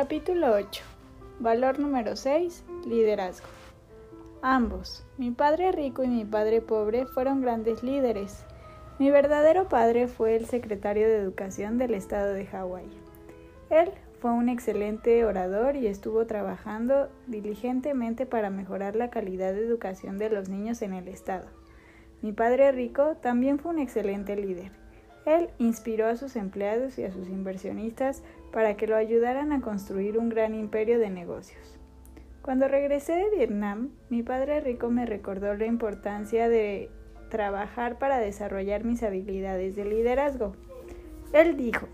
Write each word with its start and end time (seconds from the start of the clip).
Capítulo 0.00 0.52
8. 0.54 0.80
Valor 1.40 1.80
número 1.80 2.14
6. 2.14 2.62
Liderazgo. 2.86 3.48
Ambos, 4.42 5.04
mi 5.16 5.32
padre 5.32 5.72
rico 5.72 6.04
y 6.04 6.06
mi 6.06 6.24
padre 6.24 6.60
pobre, 6.60 7.04
fueron 7.04 7.40
grandes 7.40 7.82
líderes. 7.82 8.44
Mi 9.00 9.10
verdadero 9.10 9.68
padre 9.68 10.06
fue 10.06 10.36
el 10.36 10.46
secretario 10.46 11.08
de 11.08 11.16
Educación 11.16 11.78
del 11.78 11.94
estado 11.94 12.32
de 12.32 12.46
Hawái. 12.46 12.88
Él 13.70 13.90
fue 14.20 14.30
un 14.30 14.48
excelente 14.48 15.24
orador 15.24 15.74
y 15.74 15.88
estuvo 15.88 16.26
trabajando 16.26 17.08
diligentemente 17.26 18.24
para 18.24 18.50
mejorar 18.50 18.94
la 18.94 19.10
calidad 19.10 19.52
de 19.52 19.66
educación 19.66 20.16
de 20.16 20.30
los 20.30 20.48
niños 20.48 20.80
en 20.82 20.92
el 20.92 21.08
estado. 21.08 21.48
Mi 22.22 22.30
padre 22.30 22.70
rico 22.70 23.16
también 23.16 23.58
fue 23.58 23.72
un 23.72 23.80
excelente 23.80 24.36
líder. 24.36 24.70
Él 25.28 25.50
inspiró 25.58 26.06
a 26.06 26.16
sus 26.16 26.36
empleados 26.36 26.98
y 26.98 27.04
a 27.04 27.12
sus 27.12 27.28
inversionistas 27.28 28.22
para 28.52 28.76
que 28.76 28.86
lo 28.86 28.96
ayudaran 28.96 29.52
a 29.52 29.60
construir 29.60 30.18
un 30.18 30.28
gran 30.28 30.54
imperio 30.54 30.98
de 30.98 31.10
negocios. 31.10 31.78
Cuando 32.42 32.66
regresé 32.66 33.14
de 33.14 33.30
Vietnam, 33.30 33.90
mi 34.08 34.22
padre 34.22 34.60
rico 34.60 34.88
me 34.88 35.04
recordó 35.04 35.54
la 35.54 35.66
importancia 35.66 36.48
de 36.48 36.90
trabajar 37.28 37.98
para 37.98 38.18
desarrollar 38.18 38.84
mis 38.84 39.02
habilidades 39.02 39.76
de 39.76 39.84
liderazgo. 39.84 40.54
Él 41.32 41.56
dijo, 41.56 41.88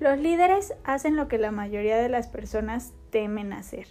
los 0.00 0.18
líderes 0.18 0.74
hacen 0.84 1.16
lo 1.16 1.28
que 1.28 1.38
la 1.38 1.50
mayoría 1.50 1.98
de 1.98 2.08
las 2.08 2.28
personas 2.28 2.94
temen 3.10 3.52
hacer. 3.52 3.86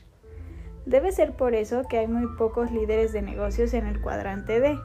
Debe 0.86 1.12
ser 1.12 1.34
por 1.34 1.56
eso 1.56 1.84
que 1.88 1.98
hay 1.98 2.08
muy 2.08 2.28
pocos 2.38 2.72
líderes 2.72 3.12
de 3.12 3.24
negocios 3.24 3.74
en 3.74 3.88
el 3.88 4.02
cuadrante 4.02 4.60
D. 4.60 4.78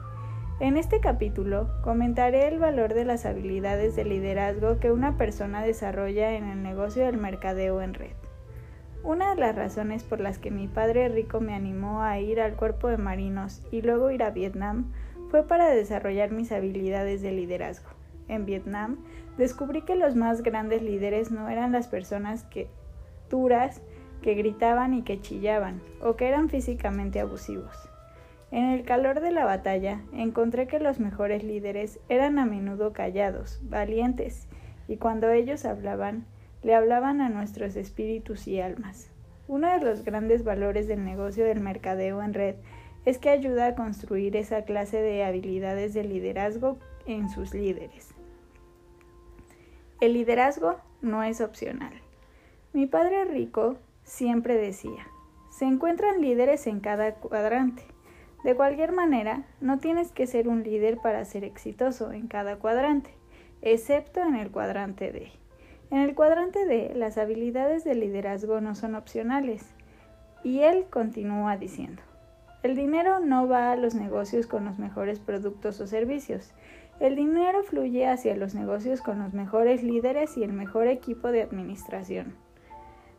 En 0.61 0.77
este 0.77 0.99
capítulo 0.99 1.71
comentaré 1.81 2.47
el 2.47 2.59
valor 2.59 2.93
de 2.93 3.03
las 3.03 3.25
habilidades 3.25 3.95
de 3.95 4.05
liderazgo 4.05 4.79
que 4.79 4.91
una 4.91 5.17
persona 5.17 5.63
desarrolla 5.63 6.33
en 6.33 6.47
el 6.47 6.61
negocio 6.61 7.03
del 7.03 7.17
mercadeo 7.17 7.81
en 7.81 7.95
red. 7.95 8.13
Una 9.03 9.33
de 9.33 9.41
las 9.41 9.55
razones 9.55 10.03
por 10.03 10.19
las 10.19 10.37
que 10.37 10.51
mi 10.51 10.67
padre 10.67 11.09
rico 11.09 11.39
me 11.39 11.55
animó 11.55 12.03
a 12.03 12.19
ir 12.19 12.39
al 12.39 12.53
cuerpo 12.53 12.89
de 12.89 12.99
marinos 12.99 13.65
y 13.71 13.81
luego 13.81 14.11
ir 14.11 14.21
a 14.21 14.29
Vietnam 14.29 14.91
fue 15.31 15.47
para 15.47 15.67
desarrollar 15.67 16.29
mis 16.29 16.51
habilidades 16.51 17.23
de 17.23 17.31
liderazgo. 17.31 17.89
En 18.27 18.45
Vietnam 18.45 18.99
descubrí 19.39 19.81
que 19.81 19.95
los 19.95 20.15
más 20.15 20.43
grandes 20.43 20.83
líderes 20.83 21.31
no 21.31 21.49
eran 21.49 21.71
las 21.71 21.87
personas 21.87 22.43
que 22.43 22.67
duras, 23.31 23.81
que 24.21 24.35
gritaban 24.35 24.93
y 24.93 25.01
que 25.01 25.21
chillaban, 25.21 25.81
o 26.03 26.15
que 26.15 26.27
eran 26.27 26.49
físicamente 26.49 27.19
abusivos. 27.19 27.90
En 28.51 28.65
el 28.65 28.83
calor 28.83 29.21
de 29.21 29.31
la 29.31 29.45
batalla 29.45 30.01
encontré 30.11 30.67
que 30.67 30.79
los 30.79 30.99
mejores 30.99 31.43
líderes 31.43 31.99
eran 32.09 32.37
a 32.37 32.45
menudo 32.45 32.91
callados, 32.91 33.61
valientes, 33.63 34.49
y 34.89 34.97
cuando 34.97 35.29
ellos 35.31 35.63
hablaban, 35.63 36.25
le 36.61 36.75
hablaban 36.75 37.21
a 37.21 37.29
nuestros 37.29 37.77
espíritus 37.77 38.47
y 38.47 38.59
almas. 38.59 39.09
Uno 39.47 39.71
de 39.71 39.79
los 39.79 40.03
grandes 40.03 40.43
valores 40.43 40.87
del 40.87 41.03
negocio 41.03 41.45
del 41.45 41.61
mercadeo 41.61 42.21
en 42.21 42.33
red 42.33 42.55
es 43.05 43.17
que 43.17 43.29
ayuda 43.29 43.67
a 43.67 43.75
construir 43.75 44.35
esa 44.35 44.63
clase 44.63 45.01
de 45.01 45.23
habilidades 45.23 45.93
de 45.93 46.03
liderazgo 46.03 46.77
en 47.05 47.29
sus 47.29 47.53
líderes. 47.53 48.13
El 50.01 50.13
liderazgo 50.13 50.75
no 51.01 51.23
es 51.23 51.41
opcional. 51.41 51.93
Mi 52.73 52.85
padre 52.85 53.25
rico 53.25 53.77
siempre 54.03 54.55
decía, 54.55 55.07
se 55.49 55.65
encuentran 55.65 56.21
líderes 56.21 56.67
en 56.67 56.79
cada 56.79 57.15
cuadrante. 57.15 57.83
De 58.43 58.55
cualquier 58.55 58.91
manera, 58.91 59.43
no 59.59 59.77
tienes 59.77 60.11
que 60.11 60.25
ser 60.25 60.47
un 60.47 60.63
líder 60.63 60.97
para 60.97 61.23
ser 61.25 61.43
exitoso 61.43 62.11
en 62.11 62.27
cada 62.27 62.57
cuadrante, 62.57 63.11
excepto 63.61 64.21
en 64.21 64.35
el 64.35 64.49
cuadrante 64.49 65.11
D. 65.11 65.31
En 65.91 65.99
el 65.99 66.15
cuadrante 66.15 66.65
D, 66.65 66.93
las 66.95 67.17
habilidades 67.17 67.83
de 67.83 67.95
liderazgo 67.95 68.61
no 68.61 68.75
son 68.75 68.95
opcionales. 68.95 69.63
Y 70.43 70.61
él 70.61 70.85
continúa 70.89 71.57
diciendo, 71.57 72.01
el 72.63 72.75
dinero 72.75 73.19
no 73.19 73.47
va 73.47 73.71
a 73.71 73.75
los 73.75 73.93
negocios 73.93 74.47
con 74.47 74.65
los 74.65 74.79
mejores 74.79 75.19
productos 75.19 75.79
o 75.81 75.87
servicios, 75.87 76.53
el 76.99 77.15
dinero 77.15 77.63
fluye 77.63 78.07
hacia 78.07 78.35
los 78.35 78.53
negocios 78.53 79.01
con 79.01 79.17
los 79.17 79.33
mejores 79.33 79.81
líderes 79.81 80.37
y 80.37 80.43
el 80.43 80.53
mejor 80.53 80.85
equipo 80.85 81.31
de 81.31 81.41
administración. 81.41 82.35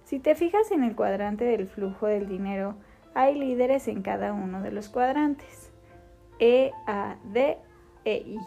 Si 0.05 0.21
te 0.21 0.37
fijas 0.37 0.71
en 0.71 0.85
el 0.85 0.95
cuadrante 0.95 1.45
del 1.45 1.67
flujo 1.67 2.07
del 2.07 2.29
dinero, 2.29 2.77
hay 3.15 3.39
líderes 3.39 3.89
en 3.89 4.03
cada 4.03 4.33
uno 4.33 4.63
de 4.63 4.73
los 4.73 4.89
cuadrantes. 4.89 5.71
E, 6.39 6.73
A, 6.87 7.17
D 7.33 7.59
e 8.05 8.17
I. 8.17 8.39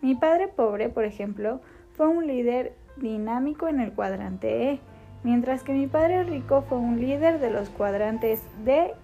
Mi 0.00 0.14
padre 0.14 0.48
pobre, 0.48 0.88
por 0.88 1.04
ejemplo, 1.04 1.60
fue 1.94 2.08
un 2.08 2.26
líder 2.26 2.74
dinámico 2.96 3.68
en 3.68 3.80
el 3.80 3.92
cuadrante 3.92 4.70
E, 4.70 4.80
mientras 5.22 5.62
que 5.62 5.72
mi 5.72 5.86
padre 5.86 6.24
rico 6.24 6.62
fue 6.62 6.78
un 6.78 7.00
líder 7.00 7.40
de 7.40 7.50
los 7.50 7.68
cuadrantes 7.68 8.42
D 8.64 8.94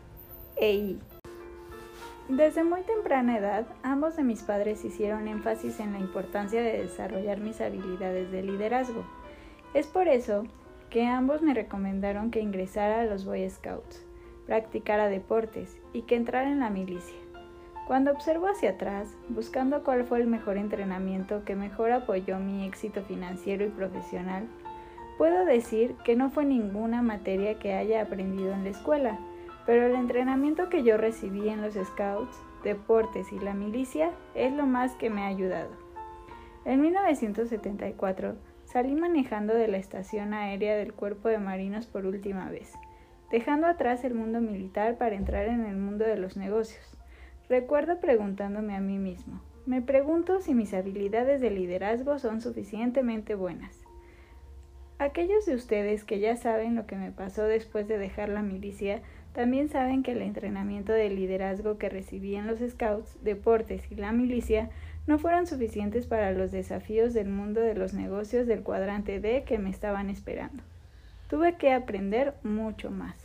e 0.57 0.73
I. 0.73 1.01
Desde 2.29 2.65
muy 2.65 2.83
temprana 2.83 3.37
edad, 3.37 3.67
ambos 3.83 4.17
de 4.17 4.23
mis 4.23 4.43
padres 4.43 4.85
hicieron 4.85 5.29
énfasis 5.29 5.81
en 5.81 5.93
la 5.93 5.99
importancia 5.99 6.63
de 6.63 6.83
desarrollar 6.83 7.41
mis 7.41 7.61
habilidades 7.61 8.31
de 8.31 8.43
liderazgo. 8.43 9.05
Es 9.75 9.87
por 9.87 10.09
eso 10.09 10.45
que 10.89 11.07
ambos 11.07 11.43
me 11.43 11.53
recomendaron 11.53 12.31
que 12.31 12.41
ingresara 12.41 13.01
a 13.01 13.05
los 13.07 13.25
Boy 13.25 13.49
Scouts, 13.51 14.07
practicara 14.47 15.09
deportes 15.09 15.81
y 15.93 16.03
que 16.03 16.17
entrara 16.17 16.51
en 16.51 16.61
la 16.61 16.71
milicia. 16.71 17.17
Cuando 17.87 18.13
observo 18.13 18.47
hacia 18.47 18.71
atrás, 18.71 19.17
buscando 19.29 19.83
cuál 19.83 20.05
fue 20.05 20.21
el 20.21 20.27
mejor 20.27 20.57
entrenamiento 20.57 21.45
que 21.45 21.57
mejor 21.57 21.91
apoyó 21.91 22.39
mi 22.39 22.65
éxito 22.65 23.03
financiero 23.03 23.65
y 23.65 23.71
profesional, 23.71 24.47
puedo 25.19 25.45
decir 25.45 25.95
que 26.05 26.17
no 26.17 26.31
fue 26.31 26.45
ninguna 26.45 27.03
materia 27.03 27.59
que 27.59 27.75
haya 27.75 28.03
aprendido 28.03 28.53
en 28.53 28.65
la 28.65 28.71
escuela, 28.71 29.19
pero 29.67 29.87
el 29.87 29.95
entrenamiento 29.95 30.69
que 30.69 30.83
yo 30.83 30.97
recibí 30.97 31.49
en 31.49 31.61
los 31.61 31.75
Scouts, 31.75 32.37
deportes 32.63 33.33
y 33.33 33.39
la 33.39 33.55
milicia 33.55 34.13
es 34.35 34.53
lo 34.53 34.67
más 34.67 34.95
que 34.95 35.11
me 35.11 35.23
ha 35.23 35.27
ayudado. 35.27 35.71
En 36.65 36.81
1974 36.81 38.37
salí 38.65 38.95
manejando 38.95 39.55
de 39.55 39.69
la 39.69 39.79
estación 39.79 40.35
aérea 40.35 40.77
del 40.77 40.95
Cuerpo 40.95 41.29
de 41.29 41.39
Marinos 41.39 41.87
por 41.87 42.07
última 42.07 42.49
vez, 42.49 42.73
dejando 43.33 43.67
atrás 43.67 44.05
el 44.05 44.15
mundo 44.15 44.41
militar 44.41 44.99
para 44.99 45.17
entrar 45.17 45.49
en 45.49 45.65
el 45.65 45.77
mundo 45.77 46.05
de 46.05 46.17
los 46.17 46.37
negocios. 46.37 46.97
Recuerdo 47.49 47.99
preguntándome 47.99 48.77
a 48.77 48.81
mí 48.81 48.99
mismo, 48.99 49.41
me 49.67 49.81
pregunto 49.81 50.41
si 50.41 50.55
mis 50.55 50.75
habilidades 50.75 51.41
de 51.41 51.51
liderazgo 51.51 52.19
son 52.19 52.41
suficientemente 52.41 53.35
buenas. 53.35 53.83
Aquellos 54.99 55.47
de 55.47 55.55
ustedes 55.55 56.05
que 56.05 56.21
ya 56.21 56.37
saben 56.37 56.77
lo 56.77 56.87
que 56.87 56.95
me 56.95 57.11
pasó 57.11 57.45
después 57.45 57.89
de 57.89 57.99
dejar 57.99 58.29
la 58.29 58.43
milicia 58.43 59.03
también 59.33 59.71
saben 59.71 60.03
que 60.03 60.13
el 60.13 60.21
entrenamiento 60.21 60.93
de 60.93 61.09
liderazgo 61.09 61.79
que 61.79 61.89
recibí 61.89 62.37
en 62.37 62.47
los 62.47 62.61
Scouts, 62.61 63.17
deportes 63.25 63.91
y 63.91 63.95
la 63.95 64.13
milicia 64.13 64.69
no 65.07 65.19
fueron 65.19 65.47
suficientes 65.47 66.07
para 66.07 66.33
los 66.33 66.53
desafíos 66.53 67.15
del 67.15 67.29
mundo 67.29 67.63
de 67.63 67.75
los 67.75 67.95
negocios 67.95 68.47
del 68.47 68.63
cuadrante 68.63 69.21
D 69.21 69.45
que 69.45 69.59
me 69.59 69.71
estaban 69.71 70.11
esperando. 70.11 70.63
Tuve 71.29 71.57
que 71.57 71.73
aprender 71.73 72.35
mucho 72.43 72.91
más. 72.91 73.22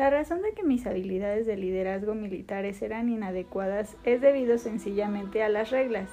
La 0.00 0.08
razón 0.08 0.40
de 0.40 0.52
que 0.52 0.62
mis 0.62 0.86
habilidades 0.86 1.44
de 1.44 1.58
liderazgo 1.58 2.14
militares 2.14 2.80
eran 2.80 3.10
inadecuadas 3.10 3.98
es 4.04 4.22
debido 4.22 4.56
sencillamente 4.56 5.42
a 5.42 5.50
las 5.50 5.68
reglas. 5.68 6.08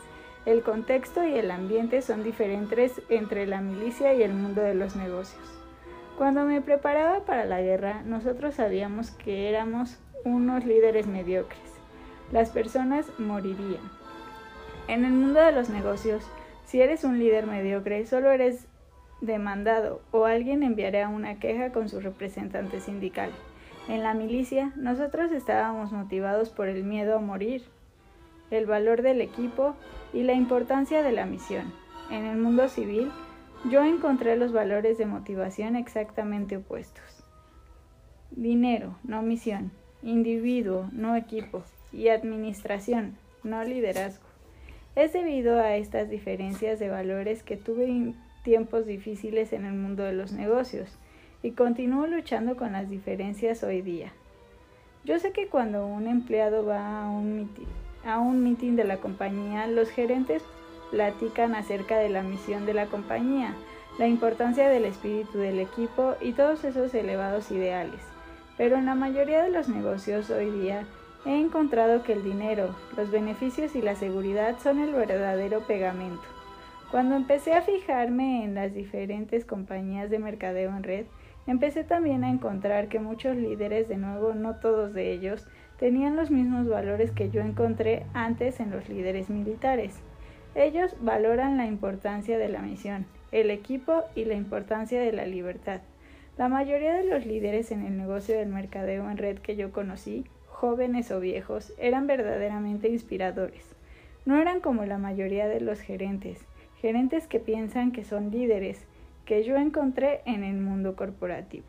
El 0.46 0.62
contexto 0.62 1.24
y 1.24 1.36
el 1.36 1.50
ambiente 1.52 2.02
son 2.02 2.22
diferentes 2.22 3.02
entre 3.08 3.48
la 3.48 3.62
milicia 3.62 4.14
y 4.14 4.24
el 4.24 4.34
mundo 4.34 4.62
de 4.62 4.76
los 4.76 4.98
negocios. 4.98 5.42
Cuando 6.18 6.44
me 6.44 6.60
preparaba 6.60 7.24
para 7.24 7.46
la 7.46 7.62
guerra, 7.62 8.02
nosotros 8.04 8.56
sabíamos 8.56 9.12
que 9.12 9.48
éramos 9.48 9.98
unos 10.26 10.66
líderes 10.66 11.08
mediocres. 11.08 11.80
Las 12.34 12.50
personas 12.50 13.10
morirían. 13.18 13.90
En 14.90 15.06
el 15.06 15.14
mundo 15.14 15.40
de 15.40 15.54
los 15.54 15.70
negocios, 15.70 16.30
si 16.66 16.82
eres 16.82 17.06
un 17.06 17.20
líder 17.20 17.48
mediocre, 17.48 18.06
solo 18.06 18.32
eres 18.32 18.68
demandado 19.22 20.02
o 20.12 20.26
alguien 20.26 20.64
enviará 20.64 21.08
una 21.08 21.40
queja 21.40 21.72
con 21.72 21.88
su 21.88 22.02
representante 22.02 22.82
sindical. 22.82 23.32
En 23.88 24.04
la 24.04 24.14
milicia, 24.14 24.74
nosotros 24.76 25.32
estábamos 25.32 25.94
motivados 25.94 26.50
por 26.50 26.68
el 26.68 26.84
miedo 26.84 27.16
a 27.16 27.22
morir, 27.22 27.64
el 28.52 28.66
valor 28.66 29.02
del 29.02 29.22
equipo 29.22 29.76
y 30.14 30.24
la 30.24 30.34
importancia 30.34 31.02
de 31.04 31.14
la 31.14 31.26
misión. 31.26 31.74
En 32.12 32.26
el 32.26 32.38
mundo 32.38 32.68
civil, 32.68 33.12
yo 33.70 33.84
encontré 33.84 34.36
los 34.36 34.52
valores 34.52 34.98
de 34.98 35.06
motivación 35.06 35.78
exactamente 35.78 36.58
opuestos. 36.58 37.24
Dinero, 38.32 38.98
no 39.04 39.22
misión. 39.22 39.72
Individuo, 40.04 40.90
no 40.92 41.16
equipo. 41.16 41.64
Y 41.94 42.10
administración, 42.10 43.18
no 43.44 43.64
liderazgo. 43.64 44.26
Es 44.96 45.14
debido 45.14 45.60
a 45.60 45.78
estas 45.78 46.10
diferencias 46.10 46.78
de 46.80 46.90
valores 46.90 47.42
que 47.42 47.56
tuve 47.56 48.14
tiempos 48.44 48.86
difíciles 48.86 49.54
en 49.54 49.66
el 49.66 49.74
mundo 49.74 50.04
de 50.04 50.14
los 50.14 50.34
negocios 50.34 50.98
y 51.48 51.52
continúo 51.52 52.08
luchando 52.08 52.58
con 52.58 52.74
las 52.74 52.90
diferencias 52.90 53.64
hoy 53.64 53.82
día. 53.82 54.12
Yo 55.06 55.18
sé 55.18 55.32
que 55.32 55.48
cuando 55.48 55.88
un 55.88 56.06
empleado 56.06 56.66
va 56.66 57.04
a 57.04 57.10
un 57.10 57.38
meeting, 57.38 57.68
a 58.06 58.20
un 58.20 58.44
meeting 58.44 58.76
de 58.76 58.84
la 58.84 58.98
compañía, 58.98 59.66
los 59.68 59.90
gerentes 59.90 60.44
platican 60.92 61.56
acerca 61.56 62.00
de 62.00 62.10
la 62.10 62.22
misión 62.22 62.66
de 62.66 62.74
la 62.74 62.88
compañía, 62.88 63.56
la 63.98 64.10
importancia 64.10 64.68
del 64.68 64.84
espíritu 64.84 65.38
del 65.38 65.60
equipo 65.60 66.16
y 66.20 66.34
todos 66.34 66.66
esos 66.66 66.94
elevados 66.94 67.50
ideales. 67.50 68.02
Pero 68.58 68.76
en 68.76 68.86
la 68.86 68.96
mayoría 68.96 69.42
de 69.42 69.50
los 69.50 69.70
negocios 69.70 70.30
hoy 70.30 70.52
día 70.52 70.84
he 71.26 71.40
encontrado 71.40 72.04
que 72.04 72.12
el 72.12 72.26
dinero, 72.26 72.76
los 72.98 73.10
beneficios 73.10 73.74
y 73.74 73.82
la 73.82 73.96
seguridad 73.96 74.60
son 74.62 74.80
el 74.80 74.94
verdadero 74.94 75.62
pegamento. 75.62 76.24
Cuando 76.92 77.16
empecé 77.16 77.54
a 77.54 77.62
fijarme 77.62 78.44
en 78.44 78.56
las 78.56 78.74
diferentes 78.74 79.46
compañías 79.46 80.10
de 80.10 80.20
mercadeo 80.20 80.76
en 80.76 80.84
red, 80.84 81.06
empecé 81.48 81.84
también 81.84 82.24
a 82.24 82.30
encontrar 82.30 82.90
que 82.90 83.00
muchos 83.00 83.36
líderes, 83.36 83.88
de 83.88 83.98
nuevo 83.98 84.34
no 84.34 84.56
todos 84.58 84.94
de 84.94 85.12
ellos, 85.12 85.48
tenían 85.80 86.16
los 86.16 86.30
mismos 86.30 86.68
valores 86.68 87.12
que 87.12 87.30
yo 87.30 87.42
encontré 87.42 88.06
antes 88.14 88.60
en 88.60 88.72
los 88.72 88.90
líderes 88.90 89.30
militares. 89.30 90.00
Ellos 90.56 90.96
valoran 91.02 91.58
la 91.58 91.66
importancia 91.66 92.38
de 92.38 92.50
la 92.50 92.62
misión, 92.62 93.06
el 93.32 93.52
equipo 93.52 94.04
y 94.16 94.26
la 94.26 94.34
importancia 94.34 95.00
de 95.00 95.12
la 95.12 95.26
libertad. 95.26 95.82
La 96.38 96.50
mayoría 96.50 96.94
de 96.94 97.04
los 97.04 97.26
líderes 97.26 97.72
en 97.72 97.86
el 97.86 97.98
negocio 97.98 98.38
del 98.38 98.50
mercadeo 98.50 99.10
en 99.10 99.18
red 99.18 99.40
que 99.40 99.56
yo 99.56 99.72
conocí, 99.72 100.26
jóvenes 100.48 101.12
o 101.12 101.20
viejos, 101.20 101.74
eran 101.78 102.08
verdaderamente 102.08 102.90
inspiradores. 102.90 103.76
No 104.26 104.42
eran 104.42 104.60
como 104.60 104.86
la 104.86 104.98
mayoría 104.98 105.48
de 105.48 105.62
los 105.62 105.80
gerentes, 105.80 106.46
gerentes 106.82 107.28
que 107.28 107.40
piensan 107.40 107.92
que 107.92 108.04
son 108.04 108.32
líderes, 108.32 108.86
que 109.28 109.44
yo 109.44 109.58
encontré 109.58 110.22
en 110.26 110.46
el 110.46 110.56
mundo 110.56 110.96
corporativo. 110.96 111.68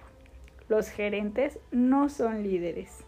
Los 0.69 0.91
gerentes 0.91 1.59
no 1.73 2.09
son 2.09 2.45
líderes. 2.45 3.05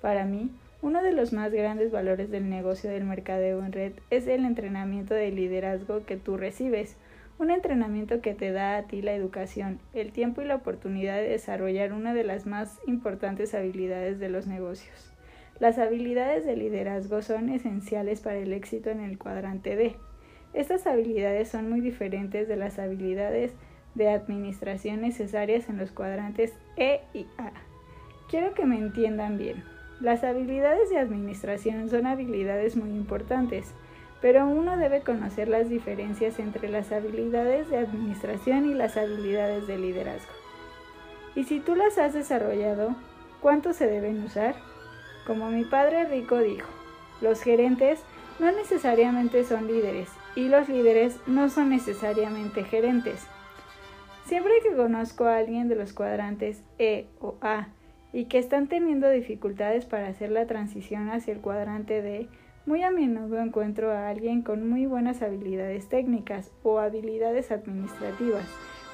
Para 0.00 0.24
mí, 0.24 0.52
uno 0.82 1.02
de 1.02 1.10
los 1.10 1.32
más 1.32 1.52
grandes 1.52 1.90
valores 1.90 2.30
del 2.30 2.48
negocio 2.48 2.88
del 2.88 3.02
mercadeo 3.02 3.64
en 3.64 3.72
red 3.72 3.92
es 4.10 4.28
el 4.28 4.44
entrenamiento 4.44 5.14
de 5.14 5.32
liderazgo 5.32 6.06
que 6.06 6.16
tú 6.16 6.36
recibes, 6.36 6.96
un 7.40 7.50
entrenamiento 7.50 8.20
que 8.20 8.34
te 8.34 8.52
da 8.52 8.76
a 8.76 8.84
ti 8.84 9.02
la 9.02 9.14
educación, 9.14 9.80
el 9.94 10.12
tiempo 10.12 10.42
y 10.42 10.44
la 10.44 10.54
oportunidad 10.54 11.16
de 11.16 11.30
desarrollar 11.30 11.92
una 11.92 12.14
de 12.14 12.22
las 12.22 12.46
más 12.46 12.78
importantes 12.86 13.52
habilidades 13.52 14.20
de 14.20 14.28
los 14.28 14.46
negocios. 14.46 15.12
Las 15.58 15.76
habilidades 15.78 16.46
de 16.46 16.56
liderazgo 16.56 17.20
son 17.20 17.48
esenciales 17.48 18.20
para 18.20 18.38
el 18.38 18.52
éxito 18.52 18.90
en 18.90 19.00
el 19.00 19.18
cuadrante 19.18 19.74
D. 19.74 19.96
Estas 20.54 20.86
habilidades 20.86 21.48
son 21.48 21.68
muy 21.68 21.80
diferentes 21.80 22.46
de 22.46 22.56
las 22.56 22.78
habilidades 22.78 23.54
de 23.98 24.08
administración 24.08 25.02
necesarias 25.02 25.68
en 25.68 25.76
los 25.76 25.90
cuadrantes 25.90 26.54
E 26.76 27.02
y 27.12 27.26
A. 27.36 27.52
Quiero 28.30 28.54
que 28.54 28.64
me 28.64 28.78
entiendan 28.78 29.36
bien. 29.36 29.62
Las 30.00 30.24
habilidades 30.24 30.88
de 30.88 30.98
administración 30.98 31.90
son 31.90 32.06
habilidades 32.06 32.76
muy 32.76 32.90
importantes, 32.90 33.74
pero 34.22 34.46
uno 34.46 34.76
debe 34.76 35.02
conocer 35.02 35.48
las 35.48 35.68
diferencias 35.68 36.38
entre 36.38 36.68
las 36.68 36.92
habilidades 36.92 37.68
de 37.68 37.78
administración 37.78 38.70
y 38.70 38.74
las 38.74 38.96
habilidades 38.96 39.66
de 39.66 39.78
liderazgo. 39.78 40.32
Y 41.34 41.44
si 41.44 41.60
tú 41.60 41.74
las 41.74 41.98
has 41.98 42.14
desarrollado, 42.14 42.94
¿cuánto 43.40 43.72
se 43.72 43.86
deben 43.86 44.22
usar? 44.22 44.54
Como 45.26 45.50
mi 45.50 45.64
padre 45.64 46.04
rico 46.04 46.38
dijo, 46.38 46.68
los 47.20 47.42
gerentes 47.42 48.00
no 48.38 48.52
necesariamente 48.52 49.44
son 49.44 49.66
líderes 49.66 50.08
y 50.36 50.48
los 50.48 50.68
líderes 50.68 51.18
no 51.26 51.48
son 51.48 51.70
necesariamente 51.70 52.62
gerentes. 52.62 53.26
Siempre 54.28 54.52
que 54.62 54.76
conozco 54.76 55.24
a 55.24 55.38
alguien 55.38 55.68
de 55.68 55.74
los 55.74 55.94
cuadrantes 55.94 56.62
E 56.78 57.06
o 57.18 57.36
A 57.40 57.68
y 58.12 58.26
que 58.26 58.36
están 58.36 58.66
teniendo 58.66 59.08
dificultades 59.08 59.86
para 59.86 60.08
hacer 60.08 60.30
la 60.30 60.46
transición 60.46 61.08
hacia 61.08 61.32
el 61.32 61.40
cuadrante 61.40 62.02
D, 62.02 62.28
muy 62.66 62.82
a 62.82 62.90
menudo 62.90 63.40
encuentro 63.40 63.90
a 63.90 64.10
alguien 64.10 64.42
con 64.42 64.68
muy 64.68 64.84
buenas 64.84 65.22
habilidades 65.22 65.88
técnicas 65.88 66.52
o 66.62 66.78
habilidades 66.78 67.50
administrativas, 67.50 68.44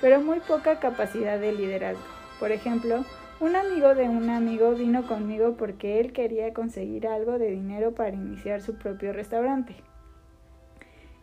pero 0.00 0.20
muy 0.20 0.38
poca 0.38 0.78
capacidad 0.78 1.40
de 1.40 1.52
liderazgo. 1.52 2.04
Por 2.38 2.52
ejemplo, 2.52 3.04
un 3.40 3.56
amigo 3.56 3.96
de 3.96 4.08
un 4.08 4.30
amigo 4.30 4.70
vino 4.70 5.04
conmigo 5.04 5.56
porque 5.58 5.98
él 5.98 6.12
quería 6.12 6.54
conseguir 6.54 7.08
algo 7.08 7.40
de 7.40 7.50
dinero 7.50 7.92
para 7.92 8.14
iniciar 8.14 8.60
su 8.60 8.76
propio 8.76 9.12
restaurante. 9.12 9.74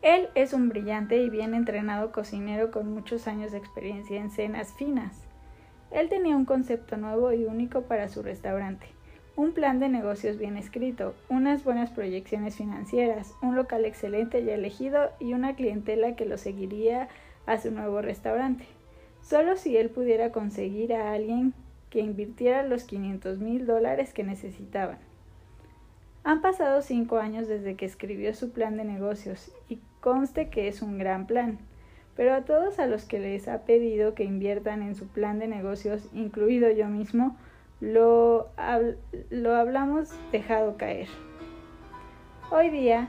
Él 0.02 0.30
es 0.34 0.54
un 0.54 0.70
brillante 0.70 1.22
y 1.22 1.30
bien 1.30 1.54
entrenado 1.54 2.12
cocinero 2.12 2.72
con 2.72 2.92
muchos 2.92 3.28
años 3.28 3.52
de 3.52 3.60
experiencia 3.60 4.20
en 4.20 4.32
cenas 4.32 4.74
finas. 4.74 5.22
Él 5.92 6.10
tenía 6.10 6.36
un 6.36 6.46
concepto 6.46 6.98
nuevo 6.98 7.32
y 7.34 7.46
único 7.46 7.84
para 7.84 8.10
su 8.10 8.24
restaurante, 8.24 8.88
un 9.36 9.54
plan 9.54 9.80
de 9.80 9.90
negocios 9.90 10.40
bien 10.40 10.58
escrito, 10.58 11.14
unas 11.30 11.64
buenas 11.64 11.92
proyecciones 11.92 12.56
financieras, 12.56 13.36
un 13.44 13.56
local 13.56 13.86
excelente 13.86 14.42
y 14.42 14.50
elegido 14.50 15.12
y 15.20 15.34
una 15.34 15.56
clientela 15.56 16.16
que 16.16 16.26
lo 16.26 16.40
seguiría 16.40 17.08
a 17.46 17.60
su 17.60 17.70
nuevo 17.70 18.02
restaurante. 18.02 18.66
Solo 19.22 19.56
si 19.56 19.78
él 19.78 19.92
pudiera 19.92 20.32
conseguir 20.32 20.96
a 20.96 21.14
alguien 21.14 21.54
que 21.92 22.00
invirtiera 22.00 22.64
los 22.64 22.86
500 22.86 23.38
mil 23.38 23.68
dólares 23.68 24.14
que 24.14 24.24
necesitaban. 24.24 24.98
Han 26.24 26.42
pasado 26.42 26.82
cinco 26.82 27.18
años 27.18 27.48
desde 27.48 27.76
que 27.76 27.86
escribió 27.86 28.34
su 28.34 28.52
plan 28.52 28.78
de 28.78 28.86
negocios 28.86 29.52
y 29.70 29.80
conste 30.02 30.50
que 30.50 30.68
es 30.68 30.82
un 30.82 30.98
gran 30.98 31.26
plan 31.26 31.60
pero 32.16 32.34
a 32.36 32.42
todos 32.42 32.80
a 32.80 32.88
los 32.88 33.06
que 33.06 33.20
les 33.20 33.48
ha 33.48 33.64
pedido 33.66 34.14
que 34.14 34.24
inviertan 34.24 34.82
en 34.82 34.96
su 34.96 35.08
plan 35.08 35.40
de 35.40 35.48
negocios, 35.48 36.08
incluido 36.14 36.70
yo 36.70 36.88
mismo, 36.88 37.38
lo, 37.80 38.50
lo 39.30 39.56
hablamos 39.56 40.10
dejado 40.32 40.78
caer. 40.78 41.08
Hoy 42.52 42.70
día, 42.70 43.08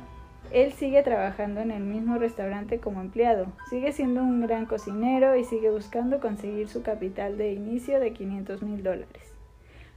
él 0.52 0.72
sigue 0.72 1.02
trabajando 1.02 1.60
en 1.60 1.72
el 1.72 1.82
mismo 1.82 2.16
restaurante 2.16 2.78
como 2.78 3.00
empleado, 3.00 3.46
sigue 3.68 3.92
siendo 3.92 4.22
un 4.22 4.40
gran 4.40 4.66
cocinero 4.66 5.36
y 5.36 5.44
sigue 5.44 5.70
buscando 5.70 6.20
conseguir 6.20 6.68
su 6.68 6.82
capital 6.82 7.36
de 7.36 7.52
inicio 7.52 7.98
de 7.98 8.12
500 8.12 8.62
mil 8.62 8.82
dólares. 8.82 9.34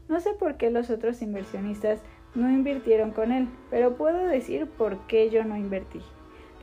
No 0.09 0.19
sé 0.19 0.33
por 0.33 0.57
qué 0.57 0.71
los 0.71 0.89
otros 0.89 1.21
inversionistas 1.21 2.01
no 2.33 2.49
invirtieron 2.49 3.11
con 3.11 3.31
él, 3.31 3.47
pero 3.69 3.95
puedo 3.95 4.25
decir 4.27 4.67
por 4.67 4.97
qué 5.07 5.29
yo 5.29 5.45
no 5.45 5.57
invertí. 5.57 6.01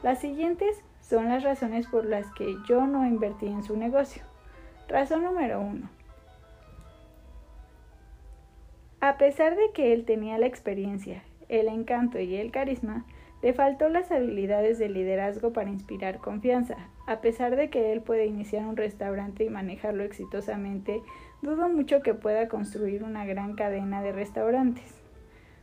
Las 0.03 0.19
siguientes 0.19 0.83
son 1.01 1.29
las 1.29 1.45
razones 1.45 1.87
por 1.87 2.05
las 2.05 2.31
que 2.35 2.57
yo 2.69 2.87
no 2.87 3.07
invertí 3.07 3.47
en 3.47 3.63
su 3.63 3.77
negocio. 3.77 4.23
Razón 4.89 5.23
número 5.23 5.61
uno. 5.61 5.89
A 9.01 9.17
pesar 9.17 9.57
de 9.57 9.71
que 9.73 9.93
él 9.93 10.05
tenía 10.05 10.39
la 10.39 10.47
experiencia, 10.47 11.23
el 11.49 11.69
encanto 11.69 12.19
y 12.19 12.37
el 12.37 12.51
carisma, 12.51 13.05
le 13.43 13.53
faltó 13.53 13.89
las 13.89 14.11
habilidades 14.13 14.79
de 14.79 14.89
liderazgo 14.89 15.53
para 15.53 15.71
inspirar 15.71 16.19
confianza. 16.19 16.77
A 17.07 17.21
pesar 17.21 17.57
de 17.57 17.71
que 17.71 17.93
él 17.93 18.01
puede 18.01 18.27
iniciar 18.27 18.65
un 18.65 18.77
restaurante 18.77 19.45
y 19.45 19.51
manejarlo 19.51 20.05
exitosamente, 20.05 21.03
dudo 21.43 21.69
mucho 21.69 22.03
que 22.03 22.15
pueda 22.15 22.49
construir 22.49 23.03
una 23.03 23.25
gran 23.25 23.55
cadena 23.55 24.03
de 24.03 24.13
restaurantes. 24.13 25.01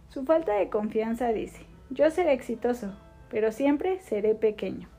Su 0.09 0.25
falta 0.25 0.55
de 0.55 0.69
confianza 0.69 1.29
dice, 1.29 1.65
yo 1.89 2.09
seré 2.09 2.33
exitoso, 2.33 2.93
pero 3.29 3.51
siempre 3.51 3.99
seré 3.99 4.35
pequeño. 4.35 4.89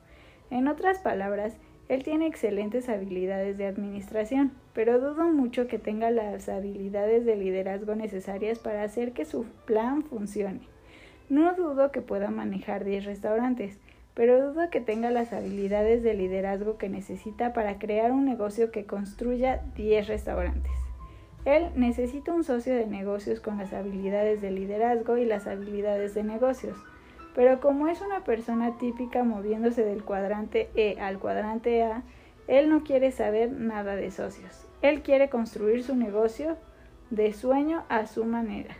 En 0.50 0.68
otras 0.68 0.98
palabras, 0.98 1.56
él 1.88 2.04
tiene 2.04 2.26
excelentes 2.26 2.88
habilidades 2.88 3.58
de 3.58 3.66
administración, 3.66 4.52
pero 4.74 5.00
dudo 5.00 5.24
mucho 5.24 5.66
que 5.66 5.80
tenga 5.80 6.10
las 6.10 6.48
habilidades 6.48 7.24
de 7.24 7.36
liderazgo 7.36 7.96
necesarias 7.96 8.60
para 8.60 8.84
hacer 8.84 9.12
que 9.12 9.24
su 9.24 9.44
plan 9.64 10.04
funcione. 10.04 10.60
No 11.28 11.54
dudo 11.54 11.90
que 11.90 12.00
pueda 12.00 12.30
manejar 12.30 12.84
10 12.84 13.04
restaurantes, 13.06 13.78
pero 14.14 14.52
dudo 14.52 14.70
que 14.70 14.80
tenga 14.80 15.10
las 15.10 15.32
habilidades 15.32 16.02
de 16.02 16.14
liderazgo 16.14 16.78
que 16.78 16.88
necesita 16.88 17.52
para 17.52 17.78
crear 17.78 18.12
un 18.12 18.24
negocio 18.24 18.70
que 18.70 18.84
construya 18.84 19.62
10 19.76 20.08
restaurantes. 20.08 20.72
Él 21.44 21.70
necesita 21.74 22.32
un 22.32 22.44
socio 22.44 22.74
de 22.74 22.86
negocios 22.86 23.40
con 23.40 23.58
las 23.58 23.72
habilidades 23.72 24.42
de 24.42 24.50
liderazgo 24.50 25.16
y 25.16 25.24
las 25.24 25.46
habilidades 25.46 26.14
de 26.14 26.22
negocios. 26.22 26.76
Pero 27.40 27.58
como 27.58 27.88
es 27.88 28.02
una 28.02 28.22
persona 28.22 28.76
típica 28.76 29.24
moviéndose 29.24 29.82
del 29.82 30.04
cuadrante 30.04 30.68
E 30.74 31.00
al 31.00 31.18
cuadrante 31.18 31.82
A, 31.82 32.02
él 32.48 32.68
no 32.68 32.84
quiere 32.84 33.12
saber 33.12 33.50
nada 33.50 33.96
de 33.96 34.10
socios. 34.10 34.66
Él 34.82 35.00
quiere 35.00 35.30
construir 35.30 35.82
su 35.82 35.96
negocio 35.96 36.58
de 37.08 37.32
sueño 37.32 37.84
a 37.88 38.06
su 38.06 38.26
manera. 38.26 38.76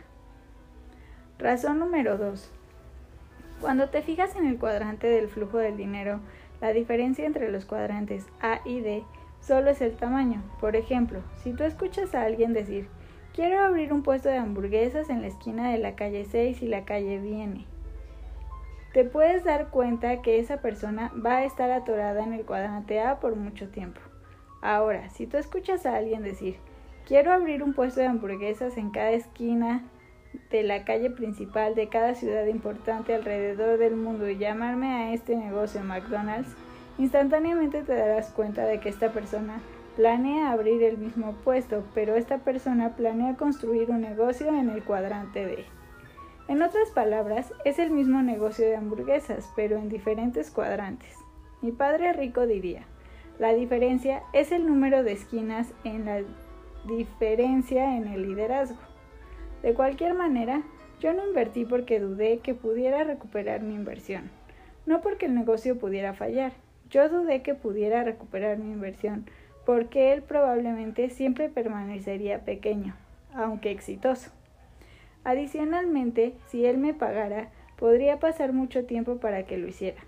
Razón 1.39 1.79
número 1.79 2.19
2. 2.19 2.51
Cuando 3.61 3.89
te 3.89 4.03
fijas 4.03 4.35
en 4.35 4.45
el 4.45 4.59
cuadrante 4.59 5.07
del 5.07 5.27
flujo 5.27 5.57
del 5.57 5.75
dinero, 5.75 6.19
la 6.61 6.71
diferencia 6.71 7.25
entre 7.25 7.51
los 7.51 7.65
cuadrantes 7.65 8.27
A 8.41 8.59
y 8.63 8.81
D 8.81 9.03
solo 9.39 9.71
es 9.71 9.81
el 9.81 9.95
tamaño. 9.95 10.43
Por 10.59 10.75
ejemplo, 10.75 11.21
si 11.37 11.53
tú 11.53 11.63
escuchas 11.63 12.13
a 12.13 12.21
alguien 12.21 12.53
decir, 12.53 12.87
quiero 13.33 13.59
abrir 13.59 13.91
un 13.91 14.03
puesto 14.03 14.29
de 14.29 14.37
hamburguesas 14.37 15.09
en 15.09 15.21
la 15.21 15.29
esquina 15.29 15.71
de 15.71 15.79
la 15.79 15.95
calle 15.95 16.27
6 16.29 16.61
y 16.61 16.67
la 16.67 16.85
calle 16.85 17.17
viene, 17.17 17.65
te 18.93 19.03
puedes 19.03 19.43
dar 19.43 19.69
cuenta 19.69 20.21
que 20.21 20.39
esa 20.39 20.57
persona 20.57 21.11
va 21.25 21.37
a 21.37 21.45
estar 21.45 21.71
atorada 21.71 22.23
en 22.23 22.33
el 22.33 22.45
cuadrante 22.45 23.01
A 23.01 23.19
por 23.19 23.35
mucho 23.35 23.69
tiempo. 23.69 24.01
Ahora, 24.61 25.09
si 25.09 25.27
tú 25.27 25.37
escuchas 25.37 25.85
a 25.85 25.95
alguien 25.95 26.23
decir, 26.23 26.57
quiero 27.07 27.33
abrir 27.33 27.63
un 27.63 27.73
puesto 27.73 27.99
de 27.99 28.07
hamburguesas 28.07 28.77
en 28.77 28.91
cada 28.91 29.11
esquina 29.11 29.83
de 30.49 30.63
la 30.63 30.85
calle 30.85 31.09
principal 31.09 31.75
de 31.75 31.89
cada 31.89 32.15
ciudad 32.15 32.45
importante 32.45 33.15
alrededor 33.15 33.77
del 33.77 33.95
mundo 33.95 34.29
y 34.29 34.37
llamarme 34.37 34.87
a 34.87 35.13
este 35.13 35.35
negocio 35.35 35.81
McDonald's, 35.83 36.55
Instantáneamente 36.97 37.81
te 37.81 37.95
darás 37.95 38.29
cuenta 38.29 38.65
de 38.65 38.79
que 38.79 38.89
esta 38.89 39.11
persona 39.11 39.59
planea 39.95 40.51
abrir 40.51 40.83
el 40.83 40.99
mismo 40.99 41.33
puesto, 41.43 41.83
pero 41.95 42.15
esta 42.15 42.37
persona 42.39 42.95
planea 42.95 43.37
construir 43.37 43.89
un 43.89 44.01
negocio 44.01 44.49
en 44.49 44.69
el 44.69 44.83
cuadrante 44.83 45.45
D. 45.45 45.65
En 46.51 46.61
otras 46.61 46.89
palabras, 46.89 47.53
es 47.63 47.79
el 47.79 47.91
mismo 47.91 48.21
negocio 48.21 48.67
de 48.67 48.75
hamburguesas, 48.75 49.49
pero 49.55 49.77
en 49.77 49.87
diferentes 49.87 50.51
cuadrantes. 50.51 51.15
Mi 51.61 51.71
padre 51.71 52.11
rico 52.11 52.45
diría, 52.45 52.83
la 53.39 53.53
diferencia 53.53 54.21
es 54.33 54.51
el 54.51 54.67
número 54.67 55.01
de 55.05 55.13
esquinas 55.13 55.73
en 55.85 56.03
la 56.03 56.23
diferencia 56.85 57.95
en 57.95 58.09
el 58.09 58.23
liderazgo. 58.23 58.81
De 59.63 59.73
cualquier 59.73 60.13
manera, 60.13 60.61
yo 60.99 61.13
no 61.13 61.25
invertí 61.25 61.63
porque 61.63 62.01
dudé 62.01 62.39
que 62.39 62.53
pudiera 62.53 63.05
recuperar 63.05 63.61
mi 63.61 63.73
inversión, 63.73 64.29
no 64.85 64.99
porque 64.99 65.27
el 65.27 65.35
negocio 65.35 65.79
pudiera 65.79 66.13
fallar. 66.13 66.51
Yo 66.89 67.07
dudé 67.07 67.43
que 67.43 67.55
pudiera 67.55 68.03
recuperar 68.03 68.57
mi 68.57 68.73
inversión, 68.73 69.25
porque 69.65 70.11
él 70.11 70.21
probablemente 70.21 71.11
siempre 71.11 71.47
permanecería 71.47 72.43
pequeño, 72.43 72.93
aunque 73.33 73.71
exitoso. 73.71 74.31
Adicionalmente, 75.23 76.35
si 76.47 76.65
él 76.65 76.77
me 76.77 76.93
pagara, 76.93 77.51
podría 77.77 78.19
pasar 78.19 78.53
mucho 78.53 78.85
tiempo 78.85 79.17
para 79.17 79.45
que 79.45 79.57
lo 79.57 79.67
hiciera. 79.67 80.01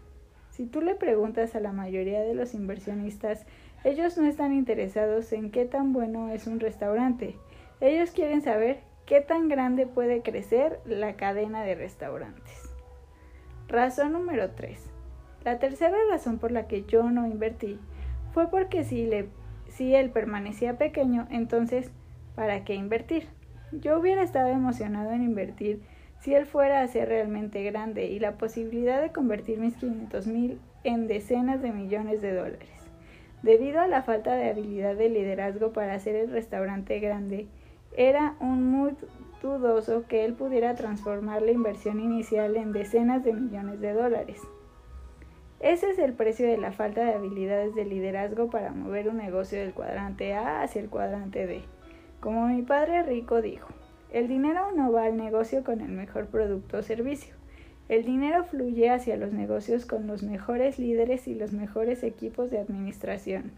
Si 0.50 0.66
tú 0.66 0.82
le 0.82 0.96
preguntas 0.96 1.56
a 1.56 1.60
la 1.60 1.72
mayoría 1.72 2.22
de 2.22 2.34
los 2.34 2.54
inversionistas, 2.54 3.46
ellos 3.84 4.18
no 4.18 4.28
están 4.28 4.54
interesados 4.54 5.34
en 5.34 5.52
qué 5.52 5.66
tan 5.66 5.94
bueno 5.94 6.30
es 6.30 6.48
un 6.48 6.60
restaurante. 6.60 7.36
Ellos 7.82 8.12
quieren 8.12 8.42
saber 8.42 8.80
qué 9.06 9.22
tan 9.22 9.50
grande 9.50 9.88
puede 9.88 10.22
crecer 10.22 10.80
la 10.86 11.16
cadena 11.16 11.64
de 11.64 11.76
restaurantes. 11.76 12.74
Razón 13.68 14.14
número 14.14 14.52
3. 14.52 14.80
La 15.44 15.60
tercera 15.60 15.98
razón 16.10 16.38
por 16.38 16.52
la 16.52 16.68
que 16.68 16.86
yo 16.86 17.10
no 17.10 17.28
invertí 17.28 17.80
fue 18.34 18.50
porque 18.50 18.84
si, 18.84 19.10
si 19.68 19.96
él 19.96 20.12
permanecía 20.12 20.78
pequeño, 20.78 21.28
entonces, 21.30 21.92
¿para 22.36 22.64
qué 22.64 22.76
invertir? 22.76 23.28
Yo 23.82 24.00
hubiera 24.00 24.22
estado 24.22 24.50
emocionado 24.50 25.12
en 25.12 25.24
invertir 25.24 25.82
si 26.20 26.36
él 26.36 26.46
fuera 26.46 26.82
a 26.82 26.88
ser 26.88 27.10
realmente 27.10 27.64
grande 27.64 28.06
y 28.06 28.20
la 28.20 28.34
posibilidad 28.34 29.02
de 29.02 29.12
convertir 29.12 29.60
mis 29.60 29.76
500 29.76 30.28
mil 30.28 30.60
en 30.84 31.08
decenas 31.08 31.62
de 31.62 31.72
millones 31.72 32.22
de 32.22 32.34
dólares. 32.34 32.70
Debido 33.42 33.82
a 33.82 33.88
la 33.88 34.04
falta 34.04 34.36
de 34.36 34.50
habilidad 34.50 34.96
de 34.96 35.10
liderazgo 35.10 35.74
para 35.74 35.96
hacer 35.96 36.16
el 36.16 36.30
restaurante 36.30 37.00
grande, 37.00 37.48
era 37.98 38.36
un 38.40 38.64
muy 38.64 38.92
dudoso 39.42 40.06
que 40.08 40.24
él 40.24 40.34
pudiera 40.34 40.76
transformar 40.76 41.42
la 41.42 41.52
inversión 41.52 42.00
inicial 42.00 42.56
en 42.56 42.74
decenas 42.74 43.24
de 43.24 43.34
millones 43.34 43.82
de 43.82 43.94
dólares. 43.94 44.40
Ese 45.60 45.90
es 45.90 45.98
el 45.98 46.14
precio 46.14 46.46
de 46.48 46.58
la 46.58 46.72
falta 46.72 47.04
de 47.04 47.16
habilidades 47.16 47.74
de 47.74 47.86
liderazgo 47.86 48.50
para 48.50 48.72
mover 48.72 49.10
un 49.10 49.18
negocio 49.18 49.60
del 49.60 49.74
cuadrante 49.74 50.36
A 50.36 50.62
hacia 50.62 50.82
el 50.82 50.90
cuadrante 50.90 51.48
D. 51.48 51.64
Como 52.24 52.48
mi 52.48 52.62
padre 52.62 53.04
rico 53.04 53.42
dijo, 53.42 53.68
el 54.10 54.30
dinero 54.30 54.72
no 54.72 54.94
va 54.94 55.04
al 55.04 55.18
negocio 55.18 55.62
con 55.62 55.82
el 55.82 55.90
mejor 55.90 56.28
producto 56.28 56.78
o 56.78 56.82
servicio. 56.82 57.36
El 57.90 58.06
dinero 58.06 58.46
fluye 58.46 58.90
hacia 58.90 59.18
los 59.18 59.34
negocios 59.34 59.86
con 59.86 60.08
los 60.08 60.24
mejores 60.24 60.80
líderes 60.80 61.28
y 61.28 61.36
los 61.36 61.52
mejores 61.52 62.02
equipos 62.02 62.50
de 62.50 62.60
administración. 62.60 63.52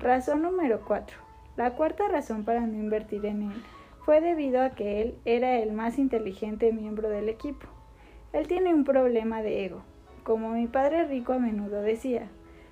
Razón 0.00 0.42
número 0.42 0.80
4. 0.88 1.16
La 1.56 1.76
cuarta 1.76 2.08
razón 2.08 2.44
para 2.44 2.66
no 2.66 2.74
invertir 2.74 3.24
en 3.24 3.42
él 3.42 3.62
fue 4.04 4.20
debido 4.20 4.60
a 4.60 4.70
que 4.70 5.00
él 5.00 5.14
era 5.24 5.58
el 5.58 5.70
más 5.70 6.00
inteligente 6.00 6.72
miembro 6.72 7.08
del 7.08 7.28
equipo. 7.28 7.68
Él 8.32 8.48
tiene 8.48 8.74
un 8.74 8.82
problema 8.82 9.40
de 9.40 9.66
ego. 9.66 9.84
Como 10.24 10.50
mi 10.50 10.66
padre 10.66 11.04
rico 11.04 11.32
a 11.32 11.38
menudo 11.38 11.80
decía, 11.82 12.26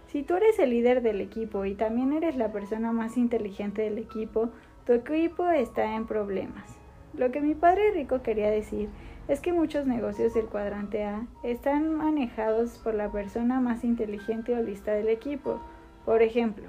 si 0.09 0.25
tú 0.25 0.35
eres 0.35 0.59
el 0.59 0.71
líder 0.71 1.01
del 1.01 1.21
equipo 1.21 1.65
y 1.65 1.77
también 1.77 2.13
eres 2.13 2.37
la 2.37 2.51
persona 2.51 2.91
más 2.91 3.17
inteligente 3.17 3.83
del 3.83 3.99
equipo, 3.99 4.51
tu 4.87 4.93
equipo 4.93 5.49
está 5.51 5.97
en 5.97 6.07
problemas. 6.07 6.79
Lo 7.13 7.33
que 7.33 7.41
mi 7.41 7.57
padre 7.57 7.91
rico 7.91 8.23
quería 8.23 8.51
decir 8.51 8.89
es 9.27 9.41
que 9.41 9.53
muchos 9.53 9.85
negocios 9.85 10.33
del 10.35 10.47
cuadrante 10.47 11.05
A 11.05 11.27
están 11.43 11.93
manejados 11.93 12.79
por 12.79 12.95
la 12.95 13.11
persona 13.11 13.59
más 13.61 13.83
inteligente 13.83 14.55
o 14.55 14.63
lista 14.63 14.93
del 14.93 15.09
equipo. 15.09 15.61
Por 16.05 16.23
ejemplo, 16.23 16.69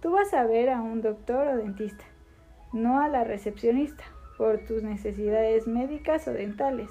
tú 0.00 0.12
vas 0.12 0.32
a 0.32 0.44
ver 0.44 0.70
a 0.70 0.80
un 0.80 1.02
doctor 1.02 1.48
o 1.48 1.56
dentista, 1.56 2.04
no 2.72 3.00
a 3.00 3.08
la 3.08 3.24
recepcionista, 3.24 4.04
por 4.38 4.58
tus 4.58 4.84
necesidades 4.84 5.66
médicas 5.66 6.28
o 6.28 6.32
dentales. 6.32 6.90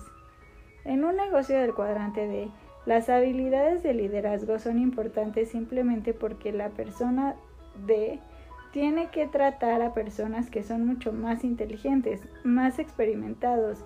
En 0.83 1.05
un 1.05 1.15
negocio 1.15 1.57
del 1.57 1.73
cuadrante 1.73 2.27
D, 2.27 2.49
las 2.85 3.07
habilidades 3.09 3.81
de 3.81 3.93
liderazgo 3.93 4.59
son 4.59 4.79
importantes 4.79 5.49
simplemente 5.49 6.13
porque 6.13 6.51
la 6.51 6.69
persona 6.69 7.35
D 7.87 8.19
tiene 8.75 9.09
que 9.09 9.25
tratar 9.25 9.81
a 9.81 9.93
personas 9.93 10.49
que 10.49 10.61
son 10.61 10.85
mucho 10.85 11.13
más 11.13 11.45
inteligentes, 11.45 12.19
más 12.43 12.77
experimentados. 12.77 13.79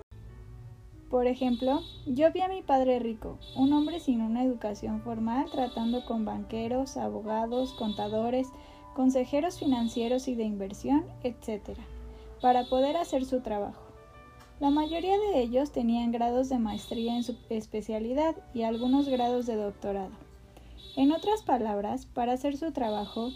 Por 1.08 1.28
ejemplo, 1.28 1.82
yo 2.06 2.32
vi 2.32 2.40
a 2.40 2.48
mi 2.48 2.62
padre 2.62 2.98
rico, 2.98 3.38
un 3.54 3.72
hombre 3.72 4.00
sin 4.00 4.20
una 4.20 4.42
educación 4.42 5.00
formal, 5.02 5.46
tratando 5.52 6.04
con 6.06 6.24
banqueros, 6.24 6.96
abogados, 6.96 7.72
contadores, 7.74 8.48
consejeros 8.96 9.60
financieros 9.60 10.26
y 10.26 10.34
de 10.34 10.42
inversión, 10.42 11.04
etc., 11.22 11.78
para 12.42 12.64
poder 12.64 12.96
hacer 12.96 13.24
su 13.24 13.42
trabajo. 13.42 13.84
La 14.58 14.70
mayoría 14.70 15.16
de 15.16 15.40
ellos 15.40 15.70
tenían 15.70 16.10
grados 16.10 16.48
de 16.48 16.58
maestría 16.58 17.14
en 17.14 17.22
su 17.22 17.36
especialidad 17.48 18.34
y 18.54 18.62
algunos 18.64 19.08
grados 19.08 19.46
de 19.46 19.54
doctorado. 19.54 20.10
En 20.96 21.12
otras 21.12 21.42
palabras, 21.42 22.06
para 22.06 22.32
hacer 22.32 22.56
su 22.56 22.72
trabajo, 22.72 23.30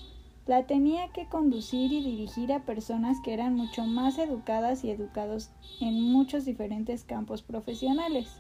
la 0.46 0.66
tenía 0.66 1.08
que 1.08 1.26
conducir 1.26 1.92
y 1.92 2.02
dirigir 2.02 2.52
a 2.52 2.60
personas 2.60 3.18
que 3.20 3.32
eran 3.32 3.54
mucho 3.54 3.84
más 3.84 4.18
educadas 4.18 4.84
y 4.84 4.90
educados 4.90 5.50
en 5.80 6.00
muchos 6.12 6.44
diferentes 6.44 7.04
campos 7.04 7.42
profesionales. 7.42 8.30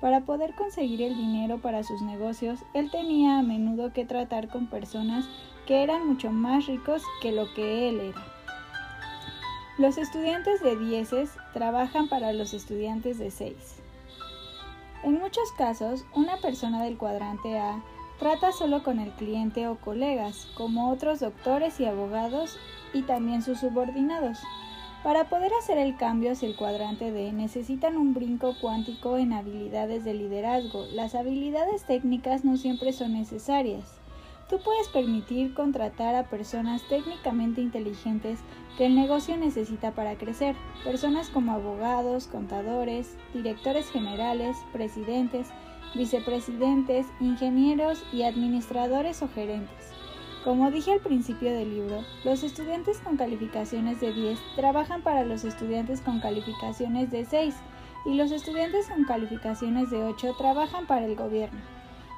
Para 0.00 0.22
poder 0.22 0.54
conseguir 0.54 1.02
el 1.02 1.16
dinero 1.16 1.58
para 1.58 1.84
sus 1.84 2.02
negocios, 2.02 2.60
él 2.74 2.90
tenía 2.90 3.38
a 3.38 3.42
menudo 3.42 3.92
que 3.92 4.04
tratar 4.04 4.48
con 4.48 4.66
personas 4.66 5.26
que 5.66 5.82
eran 5.82 6.08
mucho 6.08 6.32
más 6.32 6.66
ricos 6.66 7.02
que 7.20 7.32
lo 7.32 7.52
que 7.54 7.88
él 7.88 8.00
era. 8.00 8.26
Los 9.78 9.98
estudiantes 9.98 10.62
de 10.62 10.76
dieces 10.76 11.30
trabajan 11.52 12.08
para 12.08 12.32
los 12.32 12.52
estudiantes 12.54 13.18
de 13.18 13.30
seis. 13.30 13.80
En 15.04 15.18
muchos 15.18 15.50
casos, 15.56 16.04
una 16.14 16.36
persona 16.38 16.82
del 16.82 16.96
cuadrante 16.96 17.58
A 17.58 17.82
Trata 18.22 18.52
solo 18.52 18.84
con 18.84 19.00
el 19.00 19.10
cliente 19.10 19.66
o 19.66 19.74
colegas, 19.74 20.46
como 20.54 20.92
otros 20.92 21.18
doctores 21.18 21.80
y 21.80 21.86
abogados 21.86 22.56
y 22.94 23.02
también 23.02 23.42
sus 23.42 23.58
subordinados. 23.58 24.38
Para 25.02 25.28
poder 25.28 25.50
hacer 25.58 25.76
el 25.76 25.96
cambio 25.96 26.30
hacia 26.30 26.46
el 26.46 26.54
cuadrante 26.54 27.10
D 27.10 27.32
necesitan 27.32 27.96
un 27.96 28.14
brinco 28.14 28.54
cuántico 28.60 29.18
en 29.18 29.32
habilidades 29.32 30.04
de 30.04 30.14
liderazgo. 30.14 30.86
Las 30.92 31.16
habilidades 31.16 31.82
técnicas 31.82 32.44
no 32.44 32.56
siempre 32.56 32.92
son 32.92 33.14
necesarias. 33.14 33.92
Tú 34.48 34.60
puedes 34.62 34.86
permitir 34.90 35.52
contratar 35.52 36.14
a 36.14 36.28
personas 36.28 36.80
técnicamente 36.88 37.60
inteligentes 37.60 38.38
que 38.78 38.86
el 38.86 38.94
negocio 38.94 39.36
necesita 39.36 39.96
para 39.96 40.14
crecer, 40.14 40.54
personas 40.84 41.28
como 41.28 41.54
abogados, 41.54 42.28
contadores, 42.28 43.16
directores 43.34 43.90
generales, 43.90 44.56
presidentes, 44.72 45.48
vicepresidentes, 45.94 47.06
ingenieros 47.20 48.02
y 48.12 48.22
administradores 48.22 49.22
o 49.22 49.28
gerentes. 49.28 49.92
Como 50.44 50.70
dije 50.72 50.92
al 50.92 51.00
principio 51.00 51.52
del 51.52 51.72
libro, 51.72 52.04
los 52.24 52.42
estudiantes 52.42 52.98
con 52.98 53.16
calificaciones 53.16 54.00
de 54.00 54.12
10 54.12 54.38
trabajan 54.56 55.02
para 55.02 55.24
los 55.24 55.44
estudiantes 55.44 56.00
con 56.00 56.18
calificaciones 56.18 57.10
de 57.12 57.24
6 57.24 57.54
y 58.06 58.14
los 58.14 58.32
estudiantes 58.32 58.88
con 58.88 59.04
calificaciones 59.04 59.90
de 59.90 60.02
8 60.02 60.34
trabajan 60.36 60.86
para 60.86 61.04
el 61.06 61.14
gobierno. 61.14 61.60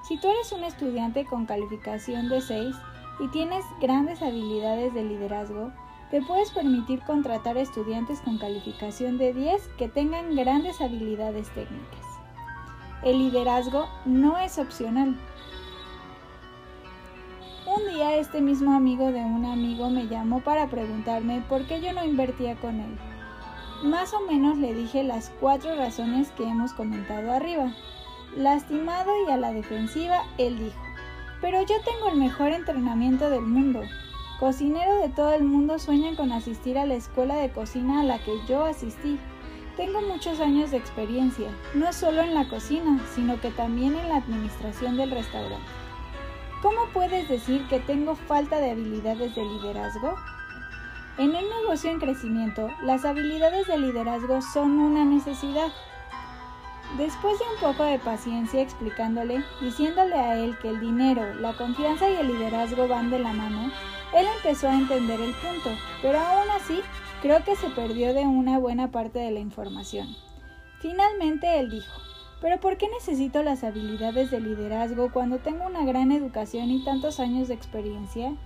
Si 0.08 0.18
tú 0.18 0.28
eres 0.28 0.52
un 0.52 0.64
estudiante 0.64 1.26
con 1.26 1.44
calificación 1.44 2.28
de 2.28 2.40
6 2.40 2.74
y 3.20 3.28
tienes 3.28 3.64
grandes 3.80 4.22
habilidades 4.22 4.94
de 4.94 5.04
liderazgo, 5.04 5.72
te 6.10 6.22
puedes 6.22 6.50
permitir 6.50 7.00
contratar 7.00 7.56
estudiantes 7.56 8.20
con 8.20 8.38
calificación 8.38 9.18
de 9.18 9.34
10 9.34 9.68
que 9.78 9.88
tengan 9.88 10.34
grandes 10.34 10.80
habilidades 10.80 11.48
técnicas. 11.50 12.03
El 13.04 13.18
liderazgo 13.18 13.86
no 14.06 14.38
es 14.38 14.58
opcional. 14.58 15.14
Un 17.66 17.92
día 17.92 18.16
este 18.16 18.40
mismo 18.40 18.72
amigo 18.74 19.12
de 19.12 19.20
un 19.20 19.44
amigo 19.44 19.90
me 19.90 20.06
llamó 20.06 20.40
para 20.40 20.68
preguntarme 20.68 21.42
por 21.46 21.66
qué 21.66 21.82
yo 21.82 21.92
no 21.92 22.02
invertía 22.02 22.56
con 22.56 22.80
él. 22.80 22.98
Más 23.82 24.14
o 24.14 24.20
menos 24.20 24.56
le 24.56 24.72
dije 24.72 25.02
las 25.02 25.30
cuatro 25.38 25.76
razones 25.76 26.30
que 26.30 26.44
hemos 26.44 26.72
comentado 26.72 27.30
arriba. 27.30 27.74
Lastimado 28.36 29.12
y 29.28 29.30
a 29.30 29.36
la 29.36 29.52
defensiva, 29.52 30.22
él 30.38 30.58
dijo, 30.58 30.80
pero 31.42 31.60
yo 31.60 31.74
tengo 31.84 32.08
el 32.08 32.16
mejor 32.16 32.52
entrenamiento 32.52 33.28
del 33.28 33.42
mundo. 33.42 33.82
Cocinero 34.40 34.96
de 34.96 35.10
todo 35.10 35.34
el 35.34 35.44
mundo 35.44 35.78
sueñan 35.78 36.16
con 36.16 36.32
asistir 36.32 36.78
a 36.78 36.86
la 36.86 36.94
escuela 36.94 37.36
de 37.36 37.50
cocina 37.50 38.00
a 38.00 38.04
la 38.04 38.18
que 38.18 38.32
yo 38.48 38.64
asistí. 38.64 39.18
Tengo 39.76 40.00
muchos 40.02 40.40
años 40.40 40.70
de 40.70 40.76
experiencia, 40.76 41.48
no 41.74 41.92
solo 41.92 42.22
en 42.22 42.34
la 42.34 42.48
cocina, 42.48 43.00
sino 43.14 43.40
que 43.40 43.50
también 43.50 43.96
en 43.96 44.08
la 44.08 44.16
administración 44.16 44.96
del 44.96 45.10
restaurante. 45.10 45.84
¿cómo 46.64 46.86
puedes 46.94 47.28
decir 47.28 47.68
que 47.68 47.78
tengo 47.78 48.16
falta 48.16 48.56
de 48.56 48.70
habilidades 48.70 49.34
de 49.34 49.44
liderazgo? 49.44 50.14
En 51.18 51.28
un 51.36 51.44
negocio 51.60 51.90
en 51.90 52.00
crecimiento, 52.00 52.70
las 52.82 53.04
habilidades 53.04 53.66
de 53.66 53.76
liderazgo 53.76 54.40
son 54.40 54.80
una 54.80 55.04
necesidad. 55.04 55.70
Después 56.96 57.38
de 57.38 57.44
un 57.54 57.60
poco 57.60 57.84
de 57.84 57.98
paciencia 57.98 58.62
explicándole, 58.62 59.44
diciéndole 59.60 60.14
a 60.14 60.36
él 60.36 60.56
que 60.62 60.70
el 60.70 60.80
dinero, 60.80 61.34
la 61.34 61.52
confianza 61.52 62.08
y 62.08 62.14
el 62.14 62.28
liderazgo 62.28 62.88
van 62.88 63.10
de 63.10 63.18
la 63.18 63.34
mano, 63.34 63.70
él 64.14 64.26
empezó 64.38 64.66
a 64.70 64.74
entender 64.74 65.20
el 65.20 65.34
punto, 65.34 65.68
pero 66.00 66.18
aún 66.18 66.48
así 66.50 66.80
creo 67.24 67.42
que 67.42 67.56
se 67.56 67.70
perdió 67.70 68.12
de 68.12 68.26
una 68.26 68.58
buena 68.58 68.90
parte 68.90 69.18
de 69.18 69.30
la 69.30 69.40
información. 69.40 70.14
Finalmente 70.80 71.58
él 71.58 71.70
dijo, 71.70 71.90
pero 72.42 72.60
¿por 72.60 72.76
qué 72.76 72.86
necesito 72.90 73.42
las 73.42 73.64
habilidades 73.64 74.30
de 74.30 74.40
liderazgo 74.40 75.10
cuando 75.10 75.38
tengo 75.38 75.64
una 75.66 75.86
gran 75.86 76.12
educación 76.12 76.70
y 76.70 76.84
tantos 76.84 77.20
años 77.20 77.48
de 77.48 77.54
experiencia? 77.54 78.36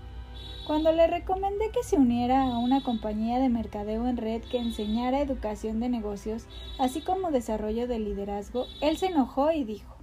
Cuando 0.64 0.92
le 0.92 1.08
recomendé 1.08 1.72
que 1.72 1.82
se 1.82 1.96
uniera 1.96 2.40
a 2.40 2.58
una 2.58 2.80
compañía 2.80 3.40
de 3.40 3.48
mercadeo 3.48 4.06
en 4.06 4.16
red 4.16 4.42
que 4.42 4.58
enseñara 4.58 5.22
educación 5.22 5.80
de 5.80 5.88
negocios, 5.88 6.46
así 6.78 7.00
como 7.00 7.32
desarrollo 7.32 7.88
de 7.88 7.98
liderazgo, 7.98 8.66
él 8.80 8.96
se 8.96 9.06
enojó 9.06 9.50
y 9.50 9.64
dijo, 9.64 9.96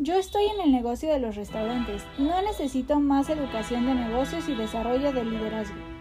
yo 0.00 0.16
estoy 0.16 0.46
en 0.46 0.62
el 0.62 0.72
negocio 0.72 1.12
de 1.12 1.20
los 1.20 1.36
restaurantes, 1.36 2.02
no 2.18 2.42
necesito 2.42 2.98
más 2.98 3.30
educación 3.30 3.86
de 3.86 3.94
negocios 3.94 4.48
y 4.48 4.56
desarrollo 4.56 5.12
de 5.12 5.24
liderazgo. 5.24 5.95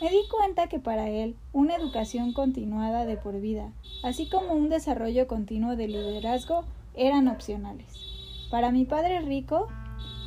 Me 0.00 0.10
di 0.10 0.28
cuenta 0.30 0.66
que 0.66 0.78
para 0.78 1.08
él 1.08 1.36
una 1.54 1.74
educación 1.74 2.34
continuada 2.34 3.06
de 3.06 3.16
por 3.16 3.40
vida, 3.40 3.72
así 4.02 4.28
como 4.28 4.52
un 4.52 4.68
desarrollo 4.68 5.26
continuo 5.26 5.74
de 5.74 5.88
liderazgo, 5.88 6.64
eran 6.94 7.28
opcionales. 7.28 7.86
Para 8.50 8.72
mi 8.72 8.84
padre 8.84 9.22
rico, 9.22 9.68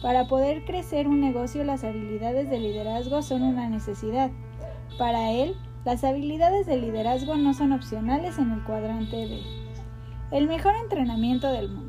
para 0.02 0.28
poder 0.28 0.66
crecer 0.66 1.08
un 1.08 1.22
negocio 1.22 1.64
las 1.64 1.84
habilidades 1.84 2.50
de 2.50 2.60
liderazgo 2.60 3.22
son 3.22 3.44
una 3.44 3.70
necesidad. 3.70 4.32
Para 4.98 5.32
él, 5.32 5.56
las 5.86 6.04
habilidades 6.04 6.66
de 6.66 6.78
liderazgo 6.78 7.36
no 7.36 7.54
son 7.54 7.72
opcionales 7.72 8.40
en 8.40 8.52
el 8.52 8.64
cuadrante 8.64 9.28
B. 9.28 9.40
El 10.32 10.48
mejor 10.48 10.74
entrenamiento 10.78 11.48
del 11.52 11.70
mundo. 11.70 11.88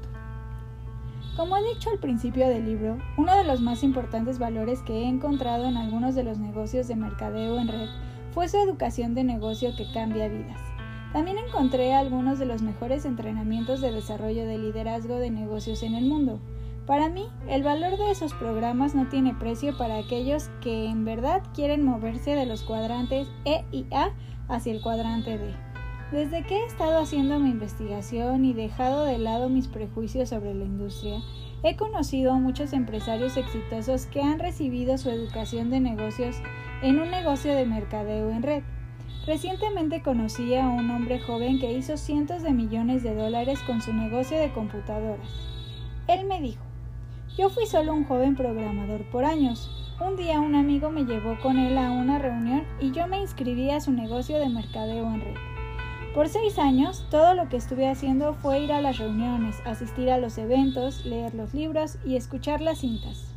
Como 1.37 1.57
he 1.57 1.63
dicho 1.63 1.91
al 1.91 1.99
principio 1.99 2.49
del 2.49 2.67
libro, 2.67 2.99
uno 3.17 3.35
de 3.37 3.45
los 3.45 3.61
más 3.61 3.83
importantes 3.83 4.39
valores 4.39 4.83
que 4.83 5.03
he 5.03 5.09
encontrado 5.09 5.67
en 5.67 5.77
algunos 5.77 6.15
de 6.15 6.25
los 6.25 6.39
negocios 6.39 6.89
de 6.89 6.97
mercadeo 6.97 7.59
en 7.59 7.69
red 7.69 7.89
fue 8.33 8.49
su 8.49 8.59
educación 8.59 9.15
de 9.15 9.25
negocio 9.25 9.75
que 9.77 9.91
cambia 9.93 10.29
vidas. 10.29 10.61
También 11.13 11.39
encontré 11.39 11.95
algunos 11.95 12.39
de 12.39 12.47
los 12.47 12.63
mejores 12.63 13.05
entrenamientos 13.05 13.81
de 13.81 13.93
desarrollo 13.93 14.45
de 14.45 14.59
liderazgo 14.59 15.17
de 15.17 15.31
negocios 15.31 15.83
en 15.83 15.95
el 15.95 16.05
mundo. 16.05 16.41
Para 16.87 17.09
mí, 17.09 17.29
el 17.49 17.63
valor 17.63 17.97
de 17.97 18.11
esos 18.11 18.35
programas 18.35 18.95
no 18.95 19.09
tiene 19.09 19.35
precio 19.35 19.77
para 19.77 19.99
aquellos 19.99 20.51
que 20.61 20.87
en 20.87 21.05
verdad 21.05 21.43
quieren 21.55 21.85
moverse 21.85 22.35
de 22.35 22.47
los 22.47 22.63
cuadrantes 22.63 23.29
E 23.45 23.65
y 23.71 23.87
A 23.93 24.11
hacia 24.49 24.73
el 24.73 24.83
cuadrante 24.83 25.39
D. 25.39 25.70
Desde 26.13 26.43
que 26.43 26.57
he 26.57 26.67
estado 26.67 26.99
haciendo 26.99 27.39
mi 27.39 27.51
investigación 27.51 28.45
y 28.45 28.53
dejado 28.53 29.05
de 29.05 29.19
lado 29.19 29.49
mis 29.49 29.69
prejuicios 29.69 30.31
sobre 30.31 30.55
la 30.55 30.65
industria, 30.65 31.23
he 31.63 31.77
conocido 31.77 32.33
a 32.33 32.39
muchos 32.39 32.73
empresarios 32.73 33.37
exitosos 33.37 34.07
que 34.07 34.21
han 34.21 34.41
recibido 34.41 34.99
su 34.99 35.09
educación 35.09 35.71
de 35.71 35.79
negocios 35.79 36.35
en 36.83 36.99
un 36.99 37.13
negocio 37.13 37.55
de 37.55 37.65
mercadeo 37.65 38.29
en 38.31 38.43
red. 38.43 38.65
Recientemente 39.25 40.03
conocí 40.03 40.53
a 40.57 40.67
un 40.67 40.91
hombre 40.91 41.21
joven 41.21 41.61
que 41.61 41.75
hizo 41.75 41.97
cientos 41.97 42.43
de 42.43 42.55
millones 42.55 43.05
de 43.05 43.15
dólares 43.15 43.61
con 43.61 43.81
su 43.81 43.93
negocio 43.93 44.37
de 44.37 44.51
computadoras. 44.51 45.29
Él 46.09 46.27
me 46.27 46.41
dijo, 46.41 46.65
yo 47.39 47.51
fui 47.51 47.67
solo 47.67 47.93
un 47.95 48.03
joven 48.03 48.35
programador 48.35 49.09
por 49.13 49.25
años. 49.25 49.71
Un 50.05 50.17
día 50.17 50.41
un 50.41 50.57
amigo 50.57 50.91
me 50.91 51.05
llevó 51.05 51.39
con 51.41 51.57
él 51.57 51.79
a 51.79 51.93
una 51.93 52.19
reunión 52.19 52.65
y 52.81 52.91
yo 52.91 53.07
me 53.07 53.21
inscribí 53.21 53.71
a 53.71 53.81
su 53.81 53.93
negocio 53.93 54.41
de 54.41 54.49
mercadeo 54.49 55.07
en 55.07 55.21
red. 55.21 55.60
Por 56.15 56.29
seis 56.29 56.59
años, 56.59 57.07
todo 57.09 57.35
lo 57.35 57.49
que 57.49 57.57
estuve 57.57 57.89
haciendo 57.89 58.35
fue 58.35 58.59
ir 58.59 58.73
a 58.73 58.81
las 58.81 58.99
reuniones, 58.99 59.63
asistir 59.65 60.11
a 60.11 60.19
los 60.19 60.39
eventos, 60.39 61.07
leer 61.07 61.37
los 61.37 61.55
libros 61.55 61.99
y 62.05 62.17
escuchar 62.17 62.61
las 62.61 62.79
cintas. 62.79 63.33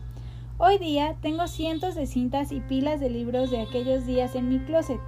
Hoy 0.57 0.79
día 0.79 1.15
tengo 1.21 1.45
cientos 1.47 1.93
de 1.93 2.07
cintas 2.07 2.51
y 2.51 2.61
pilas 2.61 2.99
de 2.99 3.11
libros 3.11 3.51
de 3.51 3.61
aquellos 3.61 4.07
días 4.07 4.33
en 4.33 4.49
mi 4.49 4.57
closet. 4.57 4.99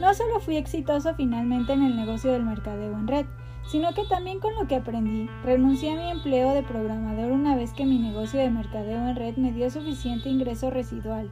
No 0.00 0.14
solo 0.14 0.40
fui 0.40 0.56
exitoso 0.56 1.14
finalmente 1.14 1.74
en 1.74 1.82
el 1.82 1.94
negocio 1.94 2.32
del 2.32 2.44
mercadeo 2.44 2.94
en 2.94 3.06
red, 3.06 3.26
sino 3.66 3.92
que 3.92 4.06
también 4.06 4.40
con 4.40 4.54
lo 4.54 4.66
que 4.66 4.76
aprendí, 4.76 5.28
renuncié 5.44 5.92
a 5.92 5.96
mi 5.96 6.10
empleo 6.10 6.54
de 6.54 6.62
programador 6.62 7.32
una 7.32 7.54
vez 7.54 7.74
que 7.74 7.84
mi 7.84 7.98
negocio 7.98 8.40
de 8.40 8.48
mercadeo 8.48 9.08
en 9.08 9.14
red 9.14 9.36
me 9.36 9.52
dio 9.52 9.70
suficiente 9.70 10.30
ingreso 10.30 10.70
residual. 10.70 11.28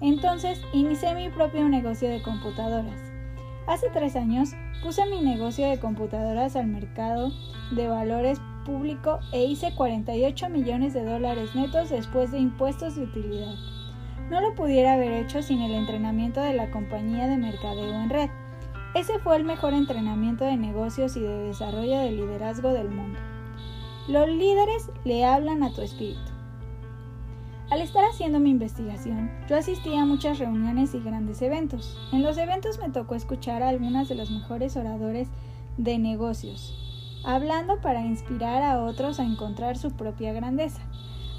Entonces 0.00 0.62
inicié 0.72 1.16
mi 1.16 1.30
propio 1.30 1.68
negocio 1.68 2.08
de 2.08 2.22
computadoras. 2.22 3.09
Hace 3.66 3.88
tres 3.90 4.16
años 4.16 4.50
puse 4.82 5.04
mi 5.06 5.20
negocio 5.20 5.68
de 5.68 5.78
computadoras 5.78 6.56
al 6.56 6.66
mercado 6.66 7.30
de 7.72 7.88
valores 7.88 8.40
público 8.64 9.20
e 9.32 9.44
hice 9.44 9.74
48 9.74 10.48
millones 10.48 10.94
de 10.94 11.04
dólares 11.04 11.54
netos 11.54 11.90
después 11.90 12.30
de 12.30 12.38
impuestos 12.38 12.96
de 12.96 13.04
utilidad. 13.04 13.54
No 14.30 14.40
lo 14.40 14.54
pudiera 14.54 14.94
haber 14.94 15.12
hecho 15.12 15.42
sin 15.42 15.60
el 15.60 15.72
entrenamiento 15.72 16.40
de 16.40 16.54
la 16.54 16.70
compañía 16.70 17.26
de 17.26 17.36
mercadeo 17.36 17.94
en 17.94 18.10
red. 18.10 18.30
Ese 18.94 19.18
fue 19.18 19.36
el 19.36 19.44
mejor 19.44 19.72
entrenamiento 19.72 20.44
de 20.44 20.56
negocios 20.56 21.16
y 21.16 21.20
de 21.20 21.44
desarrollo 21.44 21.98
de 21.98 22.12
liderazgo 22.12 22.72
del 22.72 22.90
mundo. 22.90 23.18
Los 24.08 24.28
líderes 24.28 24.90
le 25.04 25.24
hablan 25.24 25.62
a 25.62 25.72
tu 25.72 25.82
espíritu. 25.82 26.29
Al 27.70 27.82
estar 27.82 28.04
haciendo 28.04 28.40
mi 28.40 28.50
investigación, 28.50 29.30
yo 29.48 29.56
asistí 29.56 29.94
a 29.94 30.04
muchas 30.04 30.40
reuniones 30.40 30.92
y 30.92 30.98
grandes 30.98 31.40
eventos. 31.40 31.96
En 32.12 32.24
los 32.24 32.36
eventos 32.36 32.80
me 32.80 32.90
tocó 32.90 33.14
escuchar 33.14 33.62
a 33.62 33.68
algunas 33.68 34.08
de 34.08 34.16
los 34.16 34.32
mejores 34.32 34.76
oradores 34.76 35.28
de 35.76 35.96
negocios, 35.98 36.74
hablando 37.24 37.80
para 37.80 38.04
inspirar 38.04 38.64
a 38.64 38.82
otros 38.82 39.20
a 39.20 39.24
encontrar 39.24 39.78
su 39.78 39.92
propia 39.92 40.32
grandeza. 40.32 40.82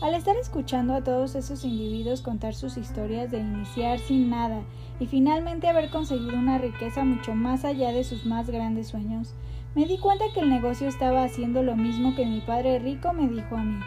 Al 0.01 0.13
estar 0.13 0.37
escuchando 0.37 0.93
a 0.93 1.03
todos 1.03 1.35
esos 1.35 1.65
individuos 1.65 2.21
contar 2.21 2.55
sus 2.55 2.77
historias 2.77 3.29
de 3.29 3.39
iniciar 3.39 3.99
sin 3.99 4.29
nada 4.29 4.61
y 5.01 5.07
finalmente 5.07 5.67
haber 5.67 5.89
conseguido 5.89 6.37
una 6.37 6.57
riqueza 6.57 7.03
mucho 7.03 7.35
más 7.35 7.65
allá 7.65 7.91
de 7.91 8.05
sus 8.05 8.25
más 8.25 8.49
grandes 8.49 8.87
sueños, 8.87 9.33
me 9.75 9.85
di 9.85 9.97
cuenta 9.97 10.23
que 10.33 10.39
el 10.39 10.49
negocio 10.49 10.87
estaba 10.87 11.25
haciendo 11.25 11.61
lo 11.61 11.75
mismo 11.75 12.15
que 12.15 12.25
mi 12.25 12.39
padre 12.39 12.79
rico 12.79 13.11
me 13.11 13.27
dijo 13.27 13.57
a 13.57 13.63
mí, 13.63 13.79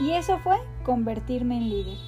y 0.00 0.10
eso 0.10 0.38
fue 0.38 0.56
convertirme 0.84 1.56
en 1.56 1.70
líder. 1.70 1.98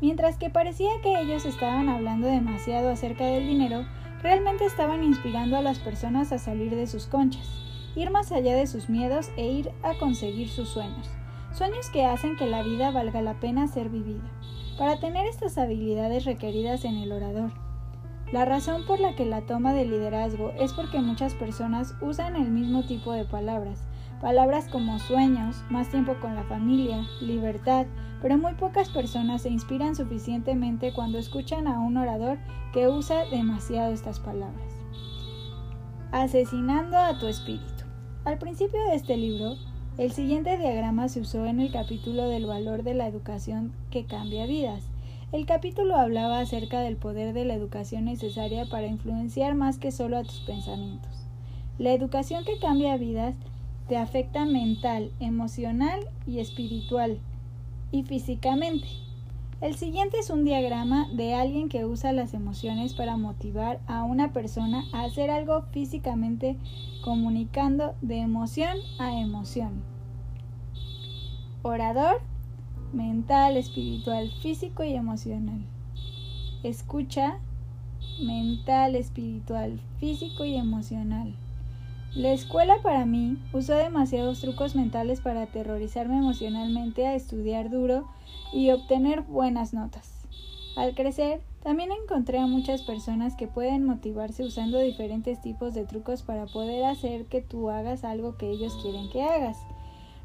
Mientras 0.00 0.36
que 0.36 0.50
parecía 0.50 0.90
que 1.02 1.20
ellos 1.20 1.44
estaban 1.44 1.88
hablando 1.88 2.26
demasiado 2.26 2.90
acerca 2.90 3.26
del 3.26 3.46
dinero, 3.46 3.84
realmente 4.22 4.64
estaban 4.64 5.02
inspirando 5.02 5.56
a 5.56 5.62
las 5.62 5.78
personas 5.78 6.32
a 6.32 6.38
salir 6.38 6.74
de 6.74 6.86
sus 6.86 7.06
conchas, 7.06 7.48
ir 7.96 8.10
más 8.10 8.30
allá 8.32 8.54
de 8.54 8.66
sus 8.66 8.88
miedos 8.88 9.30
e 9.36 9.46
ir 9.46 9.70
a 9.82 9.94
conseguir 9.98 10.48
sus 10.48 10.68
sueños 10.68 11.08
sueños 11.52 11.90
que 11.90 12.04
hacen 12.04 12.36
que 12.36 12.46
la 12.46 12.62
vida 12.62 12.90
valga 12.90 13.22
la 13.22 13.34
pena 13.34 13.66
ser 13.66 13.88
vivida, 13.88 14.30
para 14.78 15.00
tener 15.00 15.26
estas 15.26 15.58
habilidades 15.58 16.24
requeridas 16.24 16.84
en 16.84 16.96
el 16.96 17.12
orador. 17.12 17.50
La 18.32 18.44
razón 18.44 18.84
por 18.86 19.00
la 19.00 19.16
que 19.16 19.24
la 19.24 19.40
toma 19.42 19.72
de 19.72 19.86
liderazgo 19.86 20.52
es 20.58 20.72
porque 20.72 21.00
muchas 21.00 21.34
personas 21.34 21.94
usan 22.00 22.36
el 22.36 22.50
mismo 22.50 22.84
tipo 22.84 23.12
de 23.12 23.24
palabras, 23.24 23.87
palabras 24.20 24.68
como 24.68 24.98
sueños, 24.98 25.64
más 25.70 25.88
tiempo 25.88 26.14
con 26.20 26.34
la 26.34 26.42
familia, 26.44 27.06
libertad, 27.20 27.86
pero 28.20 28.36
muy 28.36 28.54
pocas 28.54 28.88
personas 28.88 29.42
se 29.42 29.50
inspiran 29.50 29.94
suficientemente 29.94 30.92
cuando 30.92 31.18
escuchan 31.18 31.66
a 31.66 31.78
un 31.78 31.96
orador 31.96 32.38
que 32.72 32.88
usa 32.88 33.24
demasiado 33.26 33.92
estas 33.92 34.18
palabras. 34.18 34.74
Asesinando 36.10 36.96
a 36.96 37.18
tu 37.18 37.26
espíritu. 37.26 37.84
Al 38.24 38.38
principio 38.38 38.82
de 38.84 38.96
este 38.96 39.16
libro, 39.16 39.56
el 39.98 40.12
siguiente 40.12 40.56
diagrama 40.58 41.08
se 41.08 41.20
usó 41.20 41.46
en 41.46 41.60
el 41.60 41.72
capítulo 41.72 42.28
del 42.28 42.46
valor 42.46 42.82
de 42.82 42.94
la 42.94 43.06
educación 43.06 43.72
que 43.90 44.04
cambia 44.04 44.46
vidas. 44.46 44.84
El 45.30 45.44
capítulo 45.44 45.96
hablaba 45.96 46.40
acerca 46.40 46.80
del 46.80 46.96
poder 46.96 47.34
de 47.34 47.44
la 47.44 47.54
educación 47.54 48.06
necesaria 48.06 48.64
para 48.66 48.86
influenciar 48.86 49.54
más 49.54 49.78
que 49.78 49.92
solo 49.92 50.16
a 50.16 50.22
tus 50.22 50.40
pensamientos. 50.40 51.26
La 51.78 51.92
educación 51.92 52.44
que 52.44 52.58
cambia 52.58 52.96
vidas 52.96 53.36
te 53.88 53.96
afecta 53.96 54.44
mental, 54.44 55.10
emocional 55.18 56.00
y 56.26 56.40
espiritual 56.40 57.18
y 57.90 58.02
físicamente. 58.02 58.86
El 59.60 59.74
siguiente 59.74 60.18
es 60.18 60.30
un 60.30 60.44
diagrama 60.44 61.08
de 61.12 61.34
alguien 61.34 61.68
que 61.68 61.84
usa 61.84 62.12
las 62.12 62.32
emociones 62.32 62.94
para 62.94 63.16
motivar 63.16 63.80
a 63.88 64.04
una 64.04 64.32
persona 64.32 64.84
a 64.92 65.02
hacer 65.02 65.30
algo 65.30 65.62
físicamente 65.72 66.56
comunicando 67.02 67.94
de 68.00 68.18
emoción 68.18 68.76
a 69.00 69.18
emoción. 69.18 69.82
Orador, 71.62 72.20
mental, 72.92 73.56
espiritual, 73.56 74.30
físico 74.42 74.84
y 74.84 74.94
emocional. 74.94 75.64
Escucha, 76.62 77.38
mental, 78.22 78.94
espiritual, 78.94 79.80
físico 79.98 80.44
y 80.44 80.56
emocional. 80.56 81.34
La 82.18 82.32
escuela 82.32 82.82
para 82.82 83.06
mí 83.06 83.38
usó 83.52 83.76
demasiados 83.76 84.40
trucos 84.40 84.74
mentales 84.74 85.20
para 85.20 85.42
aterrorizarme 85.42 86.18
emocionalmente 86.18 87.06
a 87.06 87.14
estudiar 87.14 87.70
duro 87.70 88.08
y 88.52 88.72
obtener 88.72 89.22
buenas 89.22 89.72
notas. 89.72 90.26
Al 90.74 90.96
crecer, 90.96 91.40
también 91.62 91.90
encontré 91.92 92.40
a 92.40 92.48
muchas 92.48 92.82
personas 92.82 93.36
que 93.36 93.46
pueden 93.46 93.86
motivarse 93.86 94.42
usando 94.42 94.80
diferentes 94.80 95.40
tipos 95.40 95.74
de 95.74 95.86
trucos 95.86 96.22
para 96.22 96.46
poder 96.46 96.86
hacer 96.86 97.26
que 97.26 97.40
tú 97.40 97.70
hagas 97.70 98.02
algo 98.02 98.36
que 98.36 98.50
ellos 98.50 98.76
quieren 98.82 99.08
que 99.10 99.22
hagas. 99.22 99.56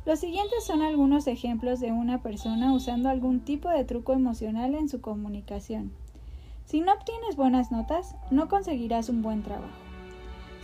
Los 0.03 0.17
siguientes 0.17 0.63
son 0.65 0.81
algunos 0.81 1.27
ejemplos 1.27 1.79
de 1.79 1.91
una 1.91 2.23
persona 2.23 2.73
usando 2.73 3.07
algún 3.09 3.41
tipo 3.41 3.69
de 3.69 3.83
truco 3.83 4.13
emocional 4.13 4.73
en 4.73 4.89
su 4.89 4.99
comunicación. 4.99 5.91
Si 6.65 6.81
no 6.81 6.91
obtienes 6.91 7.35
buenas 7.35 7.71
notas, 7.71 8.15
no 8.31 8.49
conseguirás 8.49 9.09
un 9.09 9.21
buen 9.21 9.43
trabajo. 9.43 9.82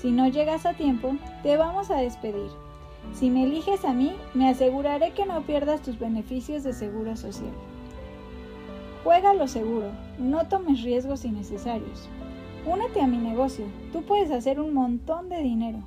Si 0.02 0.12
no 0.12 0.28
llegas 0.30 0.66
a 0.66 0.74
tiempo, 0.74 1.16
te 1.44 1.58
vamos 1.58 1.92
a 1.92 1.98
despedir. 1.98 2.50
Si 3.14 3.30
me 3.30 3.44
eliges 3.44 3.84
a 3.84 3.94
mí, 3.94 4.16
me 4.34 4.48
aseguraré 4.48 5.12
que 5.12 5.26
no 5.26 5.42
pierdas 5.42 5.82
tus 5.82 6.00
beneficios 6.00 6.64
de 6.64 6.72
seguro 6.72 7.18
social. 7.18 7.52
Juega 9.04 9.34
lo 9.34 9.48
seguro, 9.48 9.92
no 10.18 10.48
tomes 10.48 10.84
riesgos 10.84 11.26
innecesarios. 11.26 12.08
Únete 12.66 13.02
a 13.02 13.08
mi 13.08 13.18
negocio, 13.18 13.66
tú 13.92 14.04
puedes 14.04 14.32
hacer 14.32 14.62
un 14.62 14.74
montón 14.74 15.28
de 15.28 15.42
dinero. 15.42 15.80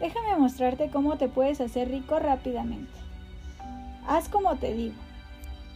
Déjame 0.00 0.36
mostrarte 0.36 0.90
cómo 0.90 1.16
te 1.16 1.28
puedes 1.28 1.60
hacer 1.60 1.88
rico 1.88 2.18
rápidamente. 2.18 2.92
Haz 4.08 4.28
como 4.28 4.56
te 4.56 4.74
digo. 4.74 4.94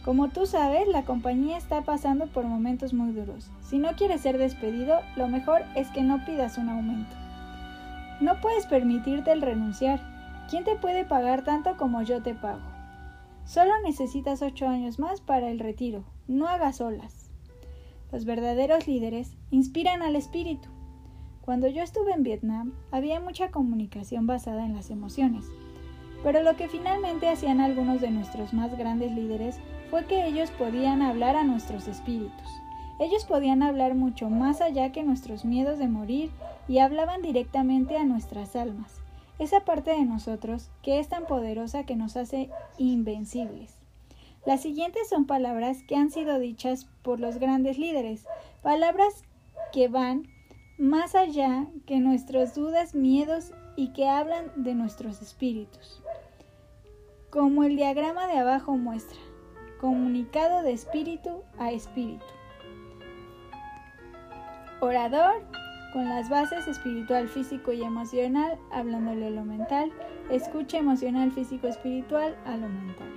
Como 0.03 0.29
tú 0.29 0.45
sabes, 0.45 0.87
la 0.87 1.03
compañía 1.03 1.57
está 1.57 1.83
pasando 1.83 2.27
por 2.27 2.45
momentos 2.45 2.93
muy 2.93 3.11
duros. 3.11 3.49
Si 3.61 3.77
no 3.77 3.95
quieres 3.95 4.21
ser 4.21 4.37
despedido, 4.37 4.99
lo 5.15 5.27
mejor 5.27 5.63
es 5.75 5.87
que 5.89 6.01
no 6.01 6.25
pidas 6.25 6.57
un 6.57 6.69
aumento. 6.69 7.24
No 8.21 8.39
puedes 8.39 8.65
permitirte 8.65 9.31
el 9.31 9.41
renunciar. 9.41 9.99
¿Quién 10.49 10.63
te 10.63 10.75
puede 10.75 11.05
pagar 11.05 11.43
tanto 11.43 11.75
como 11.75 12.01
yo 12.01 12.21
te 12.21 12.33
pago? 12.33 12.61
Solo 13.43 13.71
necesitas 13.83 14.41
ocho 14.41 14.67
años 14.67 14.99
más 14.99 15.21
para 15.21 15.49
el 15.49 15.59
retiro. 15.59 16.05
No 16.27 16.47
hagas 16.47 16.81
olas. 16.81 17.29
Los 18.11 18.25
verdaderos 18.25 18.87
líderes 18.87 19.35
inspiran 19.51 20.01
al 20.01 20.15
espíritu. 20.15 20.69
Cuando 21.41 21.67
yo 21.67 21.83
estuve 21.83 22.13
en 22.13 22.23
Vietnam, 22.23 22.73
había 22.91 23.19
mucha 23.19 23.51
comunicación 23.51 24.25
basada 24.25 24.65
en 24.65 24.73
las 24.73 24.89
emociones. 24.89 25.45
Pero 26.23 26.41
lo 26.41 26.55
que 26.55 26.69
finalmente 26.69 27.29
hacían 27.29 27.59
algunos 27.59 28.01
de 28.01 28.09
nuestros 28.09 28.53
más 28.53 28.75
grandes 28.77 29.11
líderes 29.11 29.59
fue 29.91 30.05
que 30.05 30.25
ellos 30.25 30.49
podían 30.51 31.01
hablar 31.01 31.35
a 31.35 31.43
nuestros 31.43 31.87
espíritus. 31.87 32.47
Ellos 32.99 33.25
podían 33.25 33.61
hablar 33.61 33.93
mucho 33.93 34.29
más 34.29 34.61
allá 34.61 34.91
que 34.91 35.03
nuestros 35.03 35.43
miedos 35.43 35.79
de 35.79 35.87
morir 35.87 36.31
y 36.67 36.79
hablaban 36.79 37.21
directamente 37.21 37.97
a 37.97 38.05
nuestras 38.05 38.55
almas, 38.55 39.01
esa 39.37 39.61
parte 39.61 39.91
de 39.91 40.05
nosotros 40.05 40.69
que 40.81 40.99
es 40.99 41.09
tan 41.09 41.25
poderosa 41.25 41.83
que 41.83 41.95
nos 41.95 42.15
hace 42.15 42.49
invencibles. 42.77 43.75
Las 44.45 44.61
siguientes 44.61 45.09
son 45.09 45.25
palabras 45.25 45.83
que 45.87 45.95
han 45.95 46.11
sido 46.11 46.39
dichas 46.39 46.87
por 47.01 47.19
los 47.19 47.37
grandes 47.37 47.77
líderes, 47.77 48.25
palabras 48.61 49.23
que 49.73 49.87
van 49.87 50.27
más 50.77 51.15
allá 51.15 51.67
que 51.85 51.99
nuestras 51.99 52.53
dudas, 52.53 52.95
miedos 52.95 53.51
y 53.75 53.89
que 53.89 54.07
hablan 54.07 54.51
de 54.55 54.75
nuestros 54.75 55.21
espíritus. 55.21 56.01
Como 57.29 57.63
el 57.63 57.75
diagrama 57.75 58.27
de 58.27 58.37
abajo 58.37 58.77
muestra, 58.77 59.19
comunicado 59.81 60.61
de 60.61 60.73
espíritu 60.73 61.41
a 61.57 61.71
espíritu. 61.71 62.34
Orador 64.85 65.41
con 65.93 66.07
las 66.09 66.29
bases 66.29 66.67
espiritual, 66.67 67.27
físico 67.27 67.73
y 67.73 67.81
emocional, 67.81 68.59
hablándole 68.71 69.31
lo 69.31 69.43
mental, 69.43 69.91
escucha 70.29 70.77
emocional, 70.77 71.31
físico, 71.31 71.67
espiritual 71.67 72.35
a 72.45 72.51
lo 72.55 72.69
mental. 72.69 73.09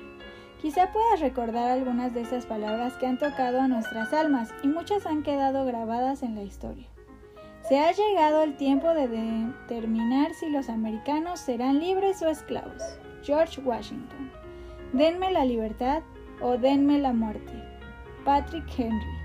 Quizá 0.63 0.91
puedas 0.93 1.21
recordar 1.21 1.71
algunas 1.71 2.15
de 2.15 2.23
esas 2.23 2.47
palabras 2.47 2.95
que 2.95 3.07
han 3.07 3.19
tocado 3.19 3.61
a 3.61 3.69
nuestras 3.69 4.15
almas 4.15 4.55
y 4.63 4.69
muchas 4.69 5.05
han 5.05 5.23
quedado 5.23 5.67
grabadas 5.67 6.23
en 6.23 6.37
la 6.37 6.43
historia. 6.43 6.89
Se 7.69 7.79
ha 7.79 7.93
llegado 7.93 8.45
el 8.45 8.57
tiempo 8.57 8.89
de 8.95 9.09
determinar 9.09 10.33
si 10.33 10.49
los 10.49 10.71
americanos 10.71 11.39
serán 11.39 11.81
libres 11.81 12.23
o 12.23 12.31
esclavos. 12.31 12.83
George 13.23 13.61
Washington. 13.61 14.31
Denme 14.95 15.33
la 15.33 15.45
libertad 15.45 16.03
o 16.41 16.57
denme 16.57 16.99
la 16.99 17.13
muerte. 17.13 17.53
Patrick 18.25 18.65
Henry. 18.79 19.19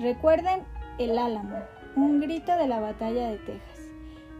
Recuerden 0.00 0.64
el 0.98 1.18
Álamo, 1.18 1.58
un 1.96 2.20
grito 2.20 2.56
de 2.56 2.68
la 2.68 2.78
batalla 2.78 3.30
de 3.30 3.38
Texas. 3.38 3.90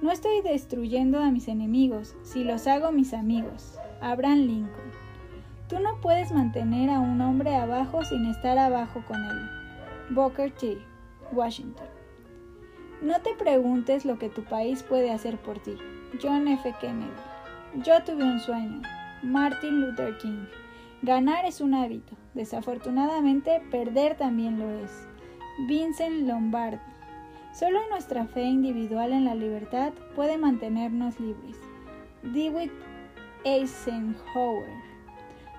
No 0.03 0.12
estoy 0.12 0.42
destruyendo 0.42 1.19
a 1.21 1.31
mis 1.31 1.49
enemigos, 1.49 2.14
si 2.23 2.45
los 2.45 2.66
hago 2.66 2.92
mis 2.92 3.14
amigos. 3.14 3.79
Abraham 4.03 4.40
Lincoln. 4.40 4.92
Tú 5.69 5.81
no 5.81 6.01
puedes 6.03 6.31
mantener 6.33 6.90
a 6.90 7.01
un 7.01 7.21
hombre 7.21 7.57
abajo 7.57 8.05
sin 8.05 8.27
estar 8.27 8.59
abajo 8.59 9.03
con 9.09 9.25
él. 9.25 9.49
Booker 10.11 10.53
T. 10.53 10.77
Washington. 11.33 11.87
No 13.01 13.21
te 13.21 13.35
preguntes 13.35 14.05
lo 14.05 14.19
que 14.19 14.29
tu 14.29 14.45
país 14.45 14.83
puede 14.83 15.11
hacer 15.11 15.38
por 15.38 15.59
ti. 15.59 15.77
John 16.23 16.47
F. 16.49 16.75
Kennedy. 16.81 17.11
Yo 17.83 18.03
tuve 18.05 18.23
un 18.23 18.38
sueño. 18.38 18.83
Martin 19.23 19.81
Luther 19.81 20.16
King. 20.19 20.45
Ganar 21.03 21.47
es 21.47 21.61
un 21.61 21.75
hábito. 21.75 22.16
Desafortunadamente, 22.35 23.62
perder 23.71 24.16
también 24.16 24.59
lo 24.59 24.71
es. 24.71 25.09
Vincent 25.66 26.27
Lombardi. 26.27 26.96
Solo 27.59 27.81
nuestra 27.88 28.27
fe 28.27 28.42
individual 28.42 29.14
en 29.14 29.25
la 29.25 29.35
libertad 29.35 29.95
puede 30.14 30.37
mantenernos 30.37 31.19
libres. 31.19 31.57
Dewitt 32.23 32.71
Eisenhower. 33.45 34.69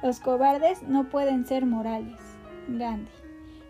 Los 0.03 0.19
cobardes 0.19 0.83
no 0.83 1.09
pueden 1.09 1.47
ser 1.47 1.65
morales. 1.65 2.19
Gandhi. 2.67 3.09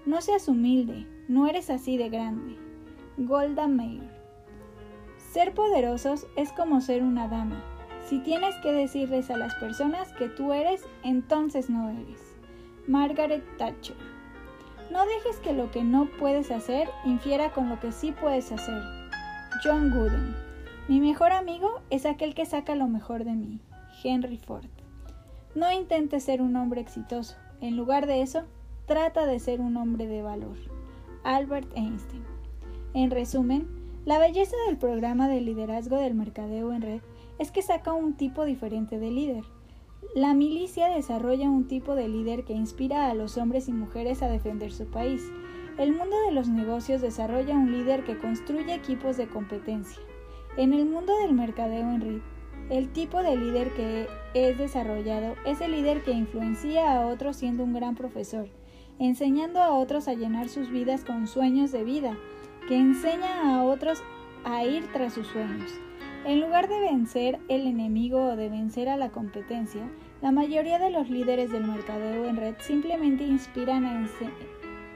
No 0.06 0.20
seas 0.20 0.50
humilde, 0.50 1.08
no 1.30 1.48
eres 1.48 1.70
así 1.70 1.96
de 1.96 2.10
grande. 2.10 2.58
Golda 3.16 3.66
Meir. 3.66 4.10
Ser 5.32 5.54
poderosos 5.54 6.28
es 6.36 6.52
como 6.52 6.82
ser 6.82 7.04
una 7.04 7.30
dama. 7.30 7.64
Si 8.10 8.20
tienes 8.20 8.56
que 8.62 8.74
decirles 8.74 9.32
a 9.32 9.38
las 9.38 9.56
personas 9.56 10.12
que 10.12 10.28
tú 10.28 10.52
eres, 10.52 10.84
entonces 11.02 11.70
no 11.70 11.92
eres. 11.92 12.36
Margaret 12.88 13.46
Thatcher. 13.58 14.17
No 14.92 15.06
dejes 15.06 15.38
que 15.38 15.54
lo 15.54 15.70
que 15.72 15.84
no 15.84 16.08
puedes 16.18 16.50
hacer 16.52 16.88
infiera 17.06 17.52
con 17.52 17.70
lo 17.70 17.80
que 17.80 17.92
sí 17.92 18.14
puedes 18.14 18.52
hacer. 18.52 18.82
John 19.64 19.92
Gooden. 19.92 20.36
Mi 20.88 21.02
mejor 21.02 21.34
amigo 21.34 21.82
es 21.90 22.06
aquel 22.06 22.34
que 22.34 22.46
saca 22.46 22.76
lo 22.76 22.88
mejor 22.88 23.26
de 23.26 23.34
mí. 23.34 23.60
Henry 24.04 24.38
Ford. 24.38 24.70
No 25.56 25.72
intentes 25.72 26.24
ser 26.24 26.42
un 26.42 26.56
hombre 26.56 26.82
exitoso. 26.82 27.36
En 27.60 27.76
lugar 27.76 28.08
de 28.08 28.22
eso, 28.22 28.44
trata 28.86 29.26
de 29.26 29.40
ser 29.40 29.60
un 29.60 29.76
hombre 29.76 30.08
de 30.08 30.22
valor. 30.22 30.58
Albert 31.24 31.70
Einstein. 31.76 32.24
En 32.94 33.12
resumen, 33.12 33.68
la 34.06 34.20
belleza 34.20 34.56
del 34.68 34.78
programa 34.78 35.28
de 35.28 35.42
liderazgo 35.42 35.98
del 35.98 36.14
mercadeo 36.14 36.72
en 36.72 36.82
red 36.82 37.02
es 37.40 37.52
que 37.52 37.62
saca 37.62 37.92
un 37.92 38.14
tipo 38.14 38.46
diferente 38.46 39.00
de 39.00 39.12
líder. 39.12 39.44
La 40.16 40.34
milicia 40.34 40.88
desarrolla 40.88 41.50
un 41.50 41.68
tipo 41.68 41.94
de 41.94 42.08
líder 42.08 42.44
que 42.44 42.54
inspira 42.54 43.10
a 43.10 43.14
los 43.14 43.38
hombres 43.38 43.68
y 43.68 43.74
mujeres 43.74 44.24
a 44.24 44.30
defender 44.30 44.72
su 44.72 44.86
país. 44.86 45.30
El 45.78 45.92
mundo 45.92 46.16
de 46.26 46.32
los 46.32 46.48
negocios 46.48 47.02
desarrolla 47.02 47.56
un 47.56 47.72
líder 47.72 48.04
que 48.04 48.18
construye 48.18 48.74
equipos 48.74 49.18
de 49.18 49.28
competencia. 49.28 50.02
En 50.56 50.74
el 50.74 50.86
mundo 50.86 51.14
del 51.20 51.34
mercadeo 51.34 51.92
en 51.92 52.02
RIT, 52.02 52.24
el 52.70 52.90
tipo 52.90 53.22
de 53.22 53.38
líder 53.38 53.74
que 53.76 54.08
es 54.34 54.58
desarrollado 54.58 55.36
es 55.46 55.62
el 55.62 55.72
líder 55.72 56.04
que 56.04 56.12
influencia 56.12 56.94
a 56.94 57.06
otros 57.06 57.38
siendo 57.38 57.64
un 57.64 57.74
gran 57.74 57.96
profesor, 57.96 58.50
enseñando 58.98 59.62
a 59.62 59.72
otros 59.74 60.08
a 60.08 60.16
llenar 60.16 60.50
sus 60.50 60.70
vidas 60.72 61.06
con 61.06 61.28
sueños 61.28 61.72
de 61.72 61.84
vida, 61.84 62.18
que 62.68 62.76
enseña 62.76 63.56
a 63.56 63.64
otros 63.64 64.02
a 64.44 64.66
ir 64.66 64.92
tras 64.92 65.14
sus 65.14 65.28
sueños. 65.28 65.72
En 66.28 66.42
lugar 66.42 66.68
de 66.68 66.82
vencer 66.82 67.40
el 67.48 67.66
enemigo 67.68 68.20
o 68.20 68.36
de 68.36 68.50
vencer 68.50 68.90
a 68.90 68.98
la 68.98 69.12
competencia, 69.12 69.90
la 70.22 70.34
mayoría 70.34 70.78
de 70.78 70.90
los 70.90 71.10
líderes 71.10 71.54
del 71.54 71.64
mercadeo 71.64 72.26
en 72.26 72.36
red 72.36 72.56
simplemente 72.60 73.24
inspiran, 73.24 73.86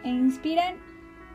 e 0.04 0.10
inspiran 0.10 0.76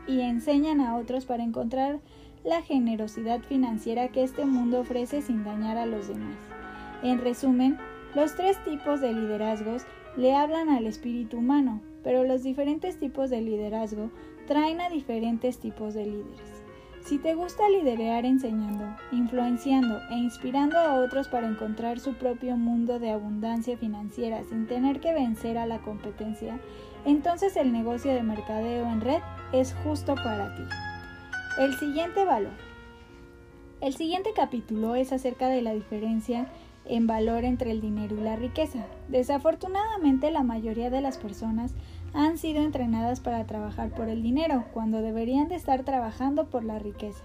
y 0.05 0.21
enseñan 0.21 0.81
a 0.81 0.95
otros 0.97 1.25
para 1.25 1.43
encontrar 1.43 1.99
la 2.43 2.61
generosidad 2.61 3.41
financiera 3.41 4.09
que 4.09 4.21
este 4.21 4.45
mundo 4.45 4.81
ofrece 4.81 5.23
sin 5.23 5.43
dañar 5.43 5.77
a 5.77 5.87
los 5.87 6.07
demás. 6.07 6.37
En 7.01 7.17
resumen, 7.19 7.79
los 8.13 8.35
tres 8.35 8.63
tipos 8.65 9.01
de 9.01 9.13
liderazgos 9.13 9.81
le 10.15 10.35
hablan 10.35 10.69
al 10.69 10.85
espíritu 10.85 11.39
humano, 11.39 11.81
pero 12.03 12.23
los 12.23 12.43
diferentes 12.43 12.99
tipos 12.99 13.31
de 13.31 13.41
liderazgo 13.41 14.11
traen 14.45 14.79
a 14.79 14.89
diferentes 14.89 15.57
tipos 15.57 15.95
de 15.95 16.05
líderes. 16.05 16.56
Si 17.07 17.19
te 17.19 17.35
gusta 17.35 17.69
liderar 17.69 18.25
enseñando, 18.25 18.83
influenciando 19.13 20.01
e 20.09 20.15
inspirando 20.15 20.77
a 20.77 20.95
otros 20.95 21.29
para 21.29 21.47
encontrar 21.47 22.01
su 22.01 22.15
propio 22.15 22.57
mundo 22.57 22.99
de 22.99 23.11
abundancia 23.11 23.77
financiera 23.77 24.43
sin 24.43 24.67
tener 24.67 24.99
que 24.99 25.13
vencer 25.13 25.57
a 25.57 25.65
la 25.65 25.79
competencia, 25.79 26.59
entonces 27.05 27.55
el 27.55 27.71
negocio 27.71 28.13
de 28.13 28.23
mercadeo 28.23 28.91
en 28.91 28.99
red 28.99 29.21
es 29.53 29.73
justo 29.85 30.15
para 30.15 30.53
ti. 30.55 30.63
El 31.57 31.75
siguiente 31.75 32.25
valor. 32.25 32.51
El 33.79 33.95
siguiente 33.95 34.31
capítulo 34.35 34.95
es 34.95 35.13
acerca 35.13 35.47
de 35.47 35.61
la 35.61 35.73
diferencia 35.73 36.47
en 36.83 37.07
valor 37.07 37.45
entre 37.45 37.71
el 37.71 37.79
dinero 37.79 38.17
y 38.17 38.21
la 38.21 38.35
riqueza. 38.35 38.85
Desafortunadamente 39.07 40.29
la 40.29 40.43
mayoría 40.43 40.89
de 40.89 40.99
las 40.99 41.17
personas 41.17 41.73
han 42.17 42.39
sido 42.39 42.63
entrenadas 42.63 43.19
para 43.19 43.45
trabajar 43.45 43.91
por 43.91 44.09
el 44.09 44.23
dinero, 44.23 44.65
cuando 44.73 45.03
deberían 45.03 45.49
de 45.49 45.55
estar 45.55 45.83
trabajando 45.83 46.49
por 46.49 46.63
la 46.63 46.79
riqueza. 46.79 47.23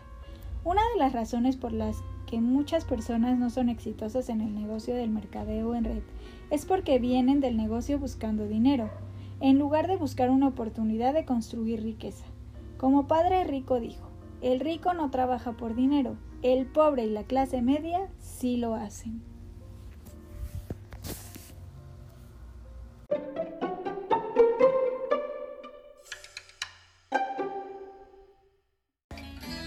Una 0.64 0.82
de 0.92 0.98
las 0.98 1.14
razones 1.14 1.56
por 1.56 1.72
las 1.72 1.96
que 2.26 2.42
muchas 2.42 2.84
personas 2.84 3.38
no 3.38 3.48
son 3.48 3.70
exitosas 3.70 4.28
en 4.28 4.42
el 4.42 4.54
negocio 4.54 4.94
del 4.94 5.08
mercadeo 5.08 5.74
en 5.74 5.84
red 5.84 6.02
es 6.50 6.66
porque 6.66 6.98
vienen 6.98 7.40
del 7.40 7.56
negocio 7.56 7.98
buscando 7.98 8.46
dinero, 8.46 8.90
en 9.40 9.58
lugar 9.58 9.88
de 9.88 9.96
buscar 9.96 10.28
una 10.28 10.48
oportunidad 10.48 11.14
de 11.14 11.24
construir 11.24 11.82
riqueza. 11.82 12.26
Como 12.76 13.06
padre 13.06 13.44
rico 13.44 13.80
dijo, 13.80 14.10
el 14.42 14.60
rico 14.60 14.92
no 14.92 15.10
trabaja 15.10 15.52
por 15.52 15.74
dinero, 15.74 16.18
el 16.42 16.66
pobre 16.66 17.06
y 17.06 17.10
la 17.10 17.24
clase 17.24 17.62
media 17.62 18.10
sí 18.18 18.58
lo 18.58 18.74
hacen. 18.74 19.31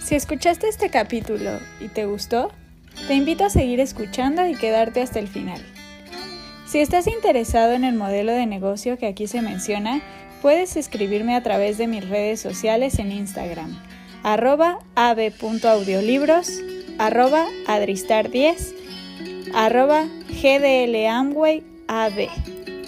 Si 0.06 0.14
escuchaste 0.14 0.70
este 0.70 0.92
capítulo 0.92 1.60
y 1.80 1.88
te 1.88 2.06
gustó, 2.06 2.52
te 3.08 3.16
invito 3.16 3.44
a 3.44 3.50
seguir 3.50 3.80
escuchando 3.80 4.46
y 4.46 4.54
quedarte 4.54 5.02
hasta 5.02 5.18
el 5.18 5.28
final. 5.28 5.60
Si 6.68 6.78
estás 6.78 7.08
interesado 7.08 7.74
en 7.74 7.84
el 7.84 7.96
modelo 7.96 8.32
de 8.32 8.46
negocio 8.46 9.00
que 9.00 9.08
aquí 9.08 9.26
se 9.26 9.42
menciona, 9.42 10.04
puedes 10.44 10.78
escribirme 10.78 11.36
a 11.36 11.42
través 11.42 11.80
de 11.80 11.88
mis 11.88 12.08
redes 12.08 12.40
sociales 12.40 13.00
en 13.00 13.12
Instagram, 13.12 13.76
arroba 14.22 14.78
arroba 14.96 15.64
adristar10, 17.66 18.76
arroba 19.56 20.06
gdlamway 20.30 21.64
ab. 21.88 22.14